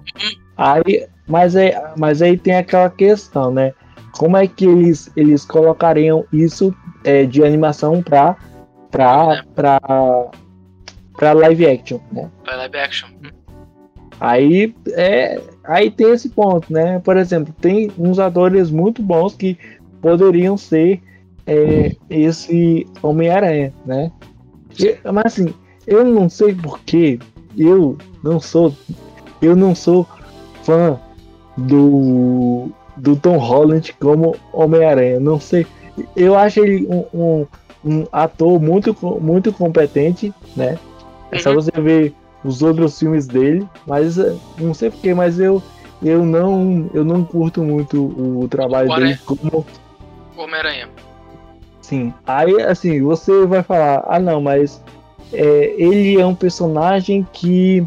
Aí, 0.61 1.07
mas, 1.27 1.55
aí, 1.55 1.73
mas 1.97 2.21
aí 2.21 2.37
tem 2.37 2.55
aquela 2.55 2.89
questão, 2.89 3.51
né? 3.51 3.73
Como 4.17 4.37
é 4.37 4.45
que 4.45 4.65
eles, 4.65 5.09
eles 5.15 5.43
colocariam 5.43 6.23
isso 6.31 6.71
é, 7.03 7.25
de 7.25 7.43
animação 7.43 8.03
pra, 8.03 8.35
pra, 8.91 9.37
É. 9.37 9.43
pra, 9.55 9.79
pra 11.17 11.33
live 11.33 11.65
action, 11.65 11.99
né? 12.11 12.29
Vai 12.45 12.57
live 12.57 12.77
action. 12.77 13.09
Aí, 14.19 14.75
é, 14.91 15.41
aí 15.63 15.89
tem 15.89 16.11
esse 16.11 16.29
ponto, 16.29 16.71
né? 16.71 16.99
Por 16.99 17.17
exemplo, 17.17 17.51
tem 17.59 17.91
uns 17.97 18.19
atores 18.19 18.69
muito 18.69 19.01
bons 19.01 19.33
que 19.33 19.57
poderiam 19.99 20.55
ser 20.57 21.01
é, 21.47 21.95
esse 22.07 22.85
Homem-Aranha, 23.01 23.73
né? 23.83 24.11
Mas 25.11 25.25
assim, 25.25 25.53
eu 25.87 26.05
não 26.05 26.29
sei 26.29 26.53
porquê, 26.53 27.17
eu 27.57 27.97
não 28.23 28.39
sou, 28.39 28.75
eu 29.41 29.55
não 29.55 29.73
sou 29.73 30.07
fã 30.63 30.99
do, 31.57 32.69
do 32.97 33.15
Tom 33.15 33.37
Holland 33.37 33.93
como 33.99 34.35
Homem-Aranha. 34.53 35.19
Não 35.19 35.39
sei, 35.39 35.65
eu 36.15 36.35
acho 36.37 36.59
ele 36.59 36.87
um, 36.87 37.05
um, 37.13 37.47
um 37.83 38.05
ator 38.11 38.59
muito, 38.61 38.95
muito 39.21 39.51
competente, 39.53 40.33
né? 40.55 40.77
É 41.31 41.37
só 41.39 41.49
Uhum. 41.49 41.55
você 41.55 41.71
ver 41.81 42.13
os 42.43 42.61
outros 42.61 42.97
filmes 42.99 43.27
dele, 43.27 43.67
mas 43.85 44.17
eh, 44.17 44.35
não 44.57 44.73
sei 44.73 44.89
porquê, 44.89 45.13
mas 45.13 45.39
eu, 45.39 45.61
eu 46.01 46.25
não 46.25 46.89
eu 46.93 47.03
não 47.05 47.23
curto 47.23 47.61
muito 47.63 48.03
o 48.03 48.47
trabalho 48.49 48.91
O 48.91 48.95
dele 48.95 49.17
como 49.25 49.65
Homem-Aranha. 50.35 50.89
Sim. 51.81 52.13
Aí, 52.25 52.61
assim, 52.61 53.01
você 53.01 53.45
vai 53.45 53.63
falar, 53.63 54.03
ah 54.07 54.19
não, 54.19 54.41
mas 54.41 54.81
é, 55.33 55.73
ele 55.77 56.19
é 56.19 56.25
um 56.25 56.35
personagem 56.35 57.27
que 57.33 57.85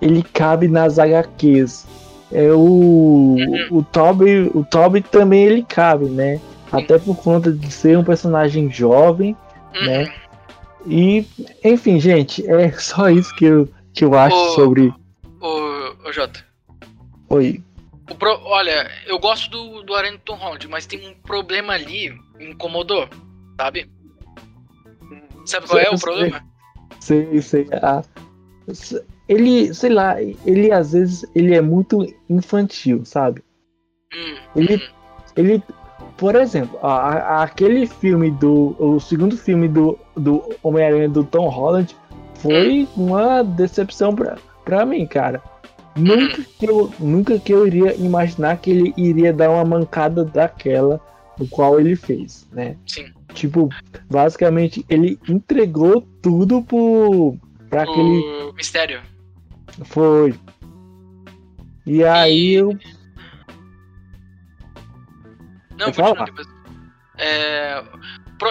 ele 0.00 0.22
cabe 0.22 0.68
nas 0.68 0.98
HQs. 0.98 1.86
É 2.34 2.50
o, 2.52 3.36
o 3.70 3.82
Toby, 3.84 4.50
o 4.52 4.64
Toby 4.64 5.00
também 5.02 5.44
ele 5.44 5.62
cabe, 5.62 6.06
né? 6.06 6.40
Até 6.72 6.98
por 6.98 7.16
conta 7.16 7.52
de 7.52 7.70
ser 7.70 7.96
um 7.96 8.02
personagem 8.02 8.68
jovem, 8.68 9.36
Uhum. 9.74 9.86
né? 9.86 10.12
E, 10.86 11.24
enfim, 11.64 12.00
gente, 12.00 12.44
é 12.50 12.72
só 12.78 13.08
isso 13.08 13.32
que 13.36 13.44
eu, 13.44 13.68
que 13.92 14.04
eu 14.04 14.14
acho 14.14 14.36
Ô. 14.36 14.48
sobre. 14.50 14.92
Ô, 15.40 16.08
ô 16.08 16.12
Jota. 16.12 16.44
Oi. 17.30 17.62
O 18.10 18.14
pro- 18.16 18.40
Olha, 18.44 18.90
eu 19.06 19.18
gosto 19.18 19.50
do, 19.50 19.82
do 19.82 19.94
Tom 20.24 20.34
Holland, 20.34 20.66
mas 20.68 20.86
tem 20.86 21.08
um 21.08 21.14
problema 21.14 21.72
ali, 21.72 22.12
me 22.36 22.50
incomodou, 22.50 23.08
sabe? 23.56 23.88
Sabe 25.46 25.68
qual 25.68 25.78
é 25.78 25.88
o 25.90 25.96
Sei, 25.96 26.00
problema? 26.00 26.44
Sei, 27.00 27.42
sei. 27.42 27.68
Ah, 27.80 28.02
s- 28.68 29.02
ele, 29.28 29.72
sei 29.74 29.90
lá, 29.90 30.20
ele 30.22 30.70
às 30.72 30.92
vezes 30.92 31.24
ele 31.34 31.54
é 31.54 31.60
muito 31.60 32.06
infantil, 32.28 33.04
sabe? 33.04 33.42
Hum, 34.14 34.36
Ele- 34.56 34.76
hum. 34.76 34.88
Ele, 35.36 35.62
por 36.16 36.36
exemplo, 36.36 36.78
a- 36.80 37.42
aquele 37.42 37.86
filme 37.86 38.30
do. 38.30 38.76
O 38.78 39.00
segundo 39.00 39.36
filme 39.36 39.66
do, 39.66 39.98
do 40.16 40.42
Homem-Aranha 40.62 41.08
do 41.08 41.24
Tom 41.24 41.48
Holland 41.48 41.96
foi 42.36 42.86
uma 42.96 43.42
decepção 43.42 44.14
pra, 44.14 44.36
pra 44.64 44.86
mim, 44.86 45.04
cara. 45.06 45.42
Nunca 45.96 46.42
que, 46.58 46.66
eu, 46.68 46.92
nunca 47.00 47.38
que 47.38 47.52
eu 47.52 47.66
iria 47.66 47.94
imaginar 47.94 48.56
que 48.58 48.70
ele 48.70 48.94
iria 48.96 49.32
dar 49.32 49.50
uma 49.50 49.64
mancada 49.64 50.24
daquela 50.24 51.00
no 51.38 51.48
qual 51.48 51.80
ele 51.80 51.96
fez, 51.96 52.48
né? 52.52 52.76
Sim. 52.86 53.06
Tipo, 53.32 53.68
basicamente 54.08 54.84
ele 54.88 55.18
entregou 55.28 56.00
tudo 56.22 56.62
pro, 56.62 57.36
pra 57.70 57.82
aquele. 57.82 58.20
O 58.50 58.52
mistério. 58.52 59.00
Foi. 59.84 60.38
E 61.86 62.04
aí 62.04 62.54
eu. 62.54 62.78
Não, 65.78 65.86
continua 65.86 66.24
depois. 66.24 66.46
É, 67.18 67.82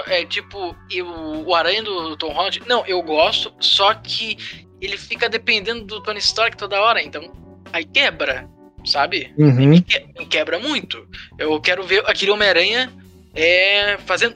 é 0.07 0.25
tipo, 0.25 0.75
eu, 0.91 1.07
o 1.07 1.53
Aranha 1.53 1.83
do 1.83 2.15
Tom 2.17 2.31
Holland, 2.33 2.61
não, 2.67 2.85
eu 2.85 3.01
gosto, 3.01 3.53
só 3.59 3.93
que 3.93 4.37
ele 4.81 4.97
fica 4.97 5.29
dependendo 5.29 5.85
do 5.85 6.01
Tony 6.01 6.19
Stark 6.19 6.57
toda 6.57 6.81
hora, 6.81 7.01
então 7.01 7.31
aí 7.71 7.85
quebra, 7.85 8.47
sabe? 8.85 9.33
Uhum. 9.37 9.67
Me, 9.67 9.81
que, 9.81 9.99
me, 10.17 10.25
quebra 10.25 10.59
muito. 10.59 11.07
Eu 11.37 11.59
quero 11.59 11.83
ver 11.83 12.03
aquele 12.05 12.31
Homem-Aranha 12.31 12.91
é, 13.33 13.97
fazendo 13.99 14.35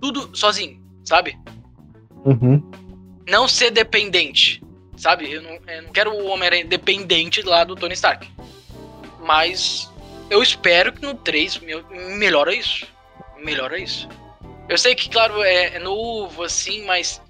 tudo 0.00 0.36
sozinho, 0.36 0.80
sabe? 1.04 1.36
Uhum. 2.24 2.62
Não 3.28 3.46
ser 3.48 3.70
dependente, 3.70 4.62
sabe? 4.98 5.32
Eu 5.32 5.42
não, 5.42 5.58
eu 5.66 5.82
não 5.82 5.92
quero 5.92 6.12
o 6.12 6.26
Homem-Aranha 6.26 6.64
dependente 6.64 7.42
lá 7.42 7.64
do 7.64 7.74
Tony 7.74 7.94
Stark. 7.94 8.28
Mas 9.20 9.90
eu 10.30 10.42
espero 10.42 10.92
que 10.92 11.02
no 11.02 11.14
3 11.14 11.60
melhora 12.16 12.54
isso. 12.54 12.86
Melhora 13.38 13.78
isso. 13.78 14.08
Eu 14.68 14.76
sei 14.76 14.94
que, 14.94 15.08
claro, 15.08 15.42
é, 15.42 15.76
é 15.76 15.78
novo, 15.78 16.42
assim, 16.42 16.84
mas 16.84 17.22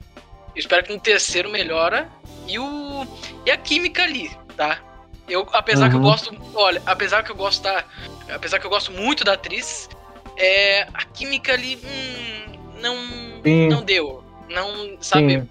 eu 0.55 0.61
espero 0.61 0.85
que 0.85 0.93
no 0.93 0.99
terceiro 0.99 1.49
melhora. 1.49 2.09
E 2.47 2.59
o. 2.59 3.07
E 3.47 3.51
a 3.51 3.57
química 3.57 4.03
ali, 4.03 4.31
tá? 4.57 4.81
Eu, 5.29 5.47
apesar 5.53 5.85
uhum. 5.85 5.91
que 5.91 5.97
eu 5.97 6.01
uhum. 6.01 6.07
gosto. 6.07 6.37
Olha, 6.55 6.83
apesar 6.87 7.23
que 7.23 7.31
eu 7.31 7.37
gosto 7.37 7.63
da. 7.63 7.85
Apesar 8.31 8.59
que 8.59 8.67
eu 8.67 8.71
gosto 8.71 8.91
muito 8.91 9.23
da 9.23 9.35
atriz, 9.35 9.89
é, 10.37 10.83
a 10.93 11.05
química 11.05 11.53
ali 11.53 11.77
hum, 11.77 12.81
não. 12.81 12.97
Sim. 13.43 13.69
Não 13.69 13.83
deu. 13.83 14.25
Não. 14.49 14.97
Sabe? 15.01 15.41
Sim. 15.41 15.51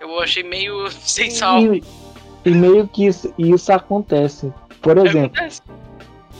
Eu 0.00 0.18
achei 0.20 0.42
meio 0.42 0.90
sem 1.00 1.30
sal. 1.30 1.74
E, 1.74 1.82
e 2.44 2.50
meio 2.50 2.88
que 2.88 3.06
isso, 3.06 3.32
isso 3.38 3.72
acontece. 3.72 4.52
Por 4.80 4.96
exemplo, 4.96 5.36
acontece. 5.36 5.60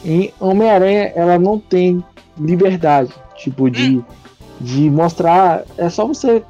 em 0.05 0.33
Homem-Aranha 0.41 1.13
ela 1.15 1.39
não 1.39 1.59
tem 1.59 2.03
liberdade, 2.39 3.13
tipo, 3.37 3.71
de, 3.71 3.99
hum. 3.99 4.05
de 4.61 4.91
mostrar. 4.91 5.65
É 5.77 5.91
só 5.91 6.07
você 6.07 6.43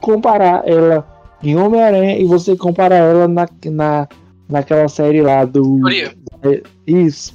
comparar 0.00 0.62
ela 0.68 1.06
em 1.42 1.56
Homem-Aranha 1.56 2.18
e 2.18 2.24
você 2.24 2.56
comparar 2.56 2.96
ela 2.96 3.26
na, 3.26 3.48
na, 3.64 4.08
naquela 4.48 4.88
série 4.88 5.20
lá 5.20 5.44
do. 5.44 5.80
É, 5.90 6.62
isso. 6.86 7.34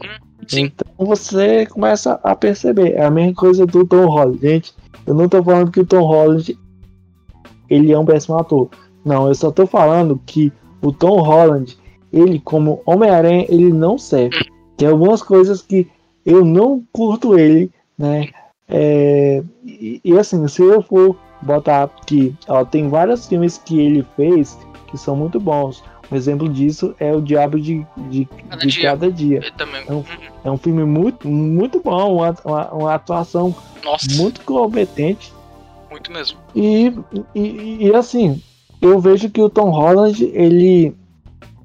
Uhum. 0.00 0.32
Então 0.52 0.86
você 0.98 1.66
começa 1.66 2.20
a 2.22 2.34
perceber. 2.34 2.92
É 2.92 3.04
a 3.04 3.10
mesma 3.10 3.34
coisa 3.34 3.66
do 3.66 3.84
Tom 3.86 4.06
Holland. 4.06 4.38
Gente, 4.40 4.74
eu 5.06 5.14
não 5.14 5.28
tô 5.28 5.42
falando 5.42 5.70
que 5.70 5.80
o 5.80 5.86
Tom 5.86 6.02
Holland 6.02 6.58
ele 7.72 7.92
é 7.92 7.98
um 7.98 8.04
péssimo 8.04 8.38
ator. 8.38 8.68
Não, 9.04 9.28
eu 9.28 9.34
só 9.34 9.50
tô 9.50 9.66
falando 9.66 10.20
que 10.26 10.52
o 10.80 10.92
Tom 10.92 11.20
Holland, 11.20 11.76
ele 12.12 12.38
como 12.40 12.82
Homem-Aranha, 12.84 13.46
ele 13.48 13.72
não 13.72 13.96
serve. 13.96 14.36
Tem 14.76 14.88
algumas 14.88 15.22
coisas 15.22 15.62
que 15.62 15.88
eu 16.24 16.44
não 16.44 16.82
curto 16.92 17.38
ele, 17.38 17.70
né? 17.98 18.28
É, 18.68 19.42
e, 19.64 20.00
e, 20.04 20.18
assim, 20.18 20.46
se 20.48 20.62
eu 20.62 20.82
for 20.82 21.16
botar 21.42 21.84
aqui, 21.84 22.34
ó, 22.48 22.64
tem 22.64 22.88
vários 22.88 23.26
filmes 23.26 23.58
que 23.58 23.80
ele 23.80 24.06
fez 24.16 24.56
que 24.88 24.98
são 24.98 25.16
muito 25.16 25.40
bons. 25.40 25.82
Um 26.10 26.16
exemplo 26.16 26.48
disso 26.48 26.94
é 27.00 27.12
o 27.12 27.22
Diabo 27.22 27.58
de, 27.58 27.86
de, 28.10 28.26
cada, 28.48 28.66
de 28.66 28.68
dia. 28.68 28.82
cada 28.82 29.10
dia. 29.10 29.40
É 29.88 29.92
um, 29.92 29.96
uhum. 29.96 30.04
é 30.44 30.50
um, 30.50 30.56
filme 30.58 30.84
muito, 30.84 31.26
muito 31.26 31.80
bom, 31.80 32.16
uma, 32.16 32.36
uma, 32.44 32.74
uma 32.74 32.94
atuação 32.94 33.54
Nossa. 33.82 34.06
muito 34.16 34.42
competente. 34.42 35.32
Muito 35.92 36.10
mesmo. 36.10 36.38
E, 36.56 36.90
e, 37.34 37.86
e, 37.86 37.94
assim, 37.94 38.42
eu 38.80 38.98
vejo 38.98 39.28
que 39.28 39.42
o 39.42 39.50
Tom 39.50 39.68
Holland, 39.68 40.24
ele. 40.32 40.96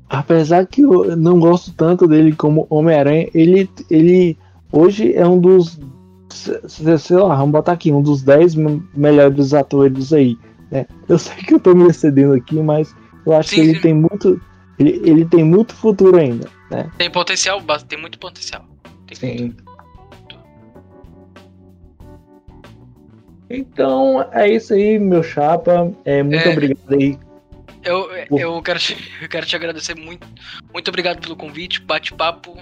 Apesar 0.09 0.65
que 0.67 0.81
eu 0.81 1.15
não 1.15 1.39
gosto 1.39 1.73
tanto 1.73 2.05
dele 2.07 2.33
como 2.33 2.67
Homem-Aranha, 2.69 3.29
ele, 3.33 3.69
ele 3.89 4.37
hoje 4.69 5.13
é 5.13 5.25
um 5.25 5.39
dos. 5.39 5.79
Sei 6.29 7.17
lá, 7.17 7.35
vamos 7.35 7.51
botar 7.51 7.71
aqui, 7.71 7.91
um 7.91 8.01
dos 8.01 8.21
10 8.21 8.55
melhores 8.93 9.53
atores 9.53 10.11
aí. 10.11 10.37
Né? 10.69 10.85
Eu 11.07 11.17
sei 11.17 11.37
que 11.37 11.53
eu 11.53 11.59
tô 11.59 11.73
me 11.73 11.87
excedendo 11.87 12.33
aqui, 12.33 12.55
mas 12.55 12.93
eu 13.25 13.33
acho 13.33 13.49
sim, 13.49 13.55
que 13.55 13.61
ele 13.61 13.75
sim. 13.75 13.81
tem 13.81 13.93
muito. 13.93 14.41
Ele, 14.77 15.01
ele 15.09 15.25
tem 15.25 15.43
muito 15.43 15.73
futuro 15.73 16.17
ainda. 16.17 16.49
Né? 16.69 16.91
Tem 16.97 17.09
potencial, 17.09 17.61
tem 17.87 17.99
muito 17.99 18.19
potencial. 18.19 18.65
Tem 19.07 19.17
sim. 19.17 19.39
Muito. 19.39 19.66
Então 23.49 24.27
é 24.31 24.49
isso 24.49 24.73
aí, 24.73 24.99
meu 24.99 25.23
chapa. 25.23 25.91
É, 26.05 26.21
muito 26.21 26.47
é, 26.47 26.51
obrigado 26.51 26.93
aí. 26.93 27.17
Eu, 27.83 28.09
eu, 28.37 28.61
quero 28.61 28.79
te, 28.79 28.97
eu 29.21 29.29
quero 29.29 29.45
te 29.45 29.55
agradecer 29.55 29.95
muito. 29.95 30.27
Muito 30.73 30.87
obrigado 30.89 31.21
pelo 31.21 31.35
convite. 31.35 31.81
Bate-papo 31.81 32.57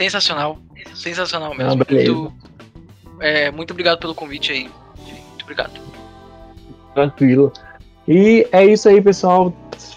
sensacional. 0.00 0.58
Sensacional 0.94 1.54
mesmo. 1.54 1.72
Ah, 1.72 1.76
muito, 1.76 2.32
é, 3.20 3.50
muito 3.50 3.70
obrigado 3.70 3.98
pelo 3.98 4.14
convite 4.14 4.52
aí. 4.52 4.70
Muito 4.98 5.42
obrigado. 5.42 5.80
Tranquilo. 6.94 7.52
E 8.08 8.46
é 8.52 8.66
isso 8.66 8.88
aí, 8.88 9.00
pessoal 9.00 9.54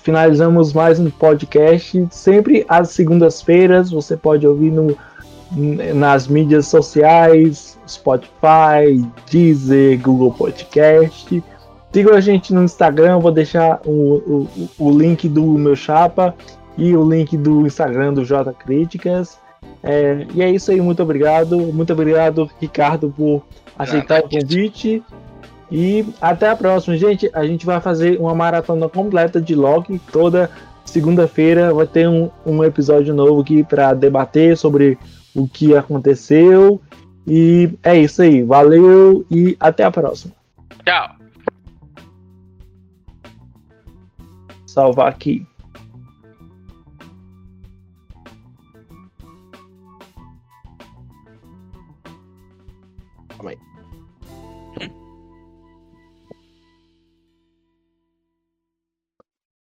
finalizamos 0.07 0.71
mais 0.71 0.99
um 0.99 1.09
podcast. 1.09 2.07
Sempre 2.11 2.65
às 2.69 2.91
segundas-feiras 2.91 3.91
você 3.91 4.15
pode 4.15 4.47
ouvir 4.47 4.71
no, 4.71 4.97
nas 5.51 6.27
mídias 6.27 6.67
sociais, 6.67 7.77
Spotify, 7.87 9.05
Deezer, 9.29 9.99
Google 10.01 10.31
Podcast. 10.31 11.43
Siga 11.91 12.15
a 12.15 12.21
gente 12.21 12.53
no 12.53 12.63
Instagram, 12.63 13.19
vou 13.19 13.31
deixar 13.31 13.79
o, 13.85 14.47
o, 14.47 14.69
o 14.77 14.91
link 14.91 15.27
do 15.27 15.43
meu 15.43 15.75
chapa 15.75 16.35
e 16.77 16.95
o 16.95 17.09
link 17.09 17.35
do 17.37 17.65
Instagram 17.65 18.13
do 18.13 18.23
J 18.23 18.53
Críticas. 18.53 19.39
É, 19.81 20.27
e 20.33 20.41
é 20.43 20.51
isso 20.51 20.71
aí, 20.71 20.79
muito 20.81 21.01
obrigado. 21.01 21.57
Muito 21.57 21.93
obrigado, 21.93 22.49
Ricardo, 22.59 23.13
por 23.15 23.43
aceitar 23.77 24.19
o 24.23 24.29
convite. 24.29 25.03
E 25.71 26.05
até 26.21 26.49
a 26.49 26.55
próxima, 26.55 26.97
gente. 26.97 27.29
A 27.33 27.45
gente 27.45 27.65
vai 27.65 27.79
fazer 27.81 28.19
uma 28.19 28.33
maratona 28.33 28.87
completa 28.87 29.41
de 29.41 29.55
Loki. 29.55 29.99
Toda 30.11 30.49
segunda-feira 30.85 31.73
vai 31.73 31.85
ter 31.85 32.07
um, 32.07 32.29
um 32.45 32.63
episódio 32.63 33.13
novo 33.13 33.41
aqui 33.41 33.63
para 33.63 33.93
debater 33.93 34.55
sobre 34.55 34.97
o 35.37 35.47
que 35.47 35.75
aconteceu. 35.75 36.81
E 37.25 37.69
é 37.83 37.97
isso 37.97 38.21
aí. 38.21 38.41
Valeu 38.41 39.25
e 39.29 39.55
até 39.59 39.83
a 39.83 39.91
próxima. 39.91 40.33
Tchau. 40.83 41.15
Salvar 44.65 45.07
aqui. 45.07 45.45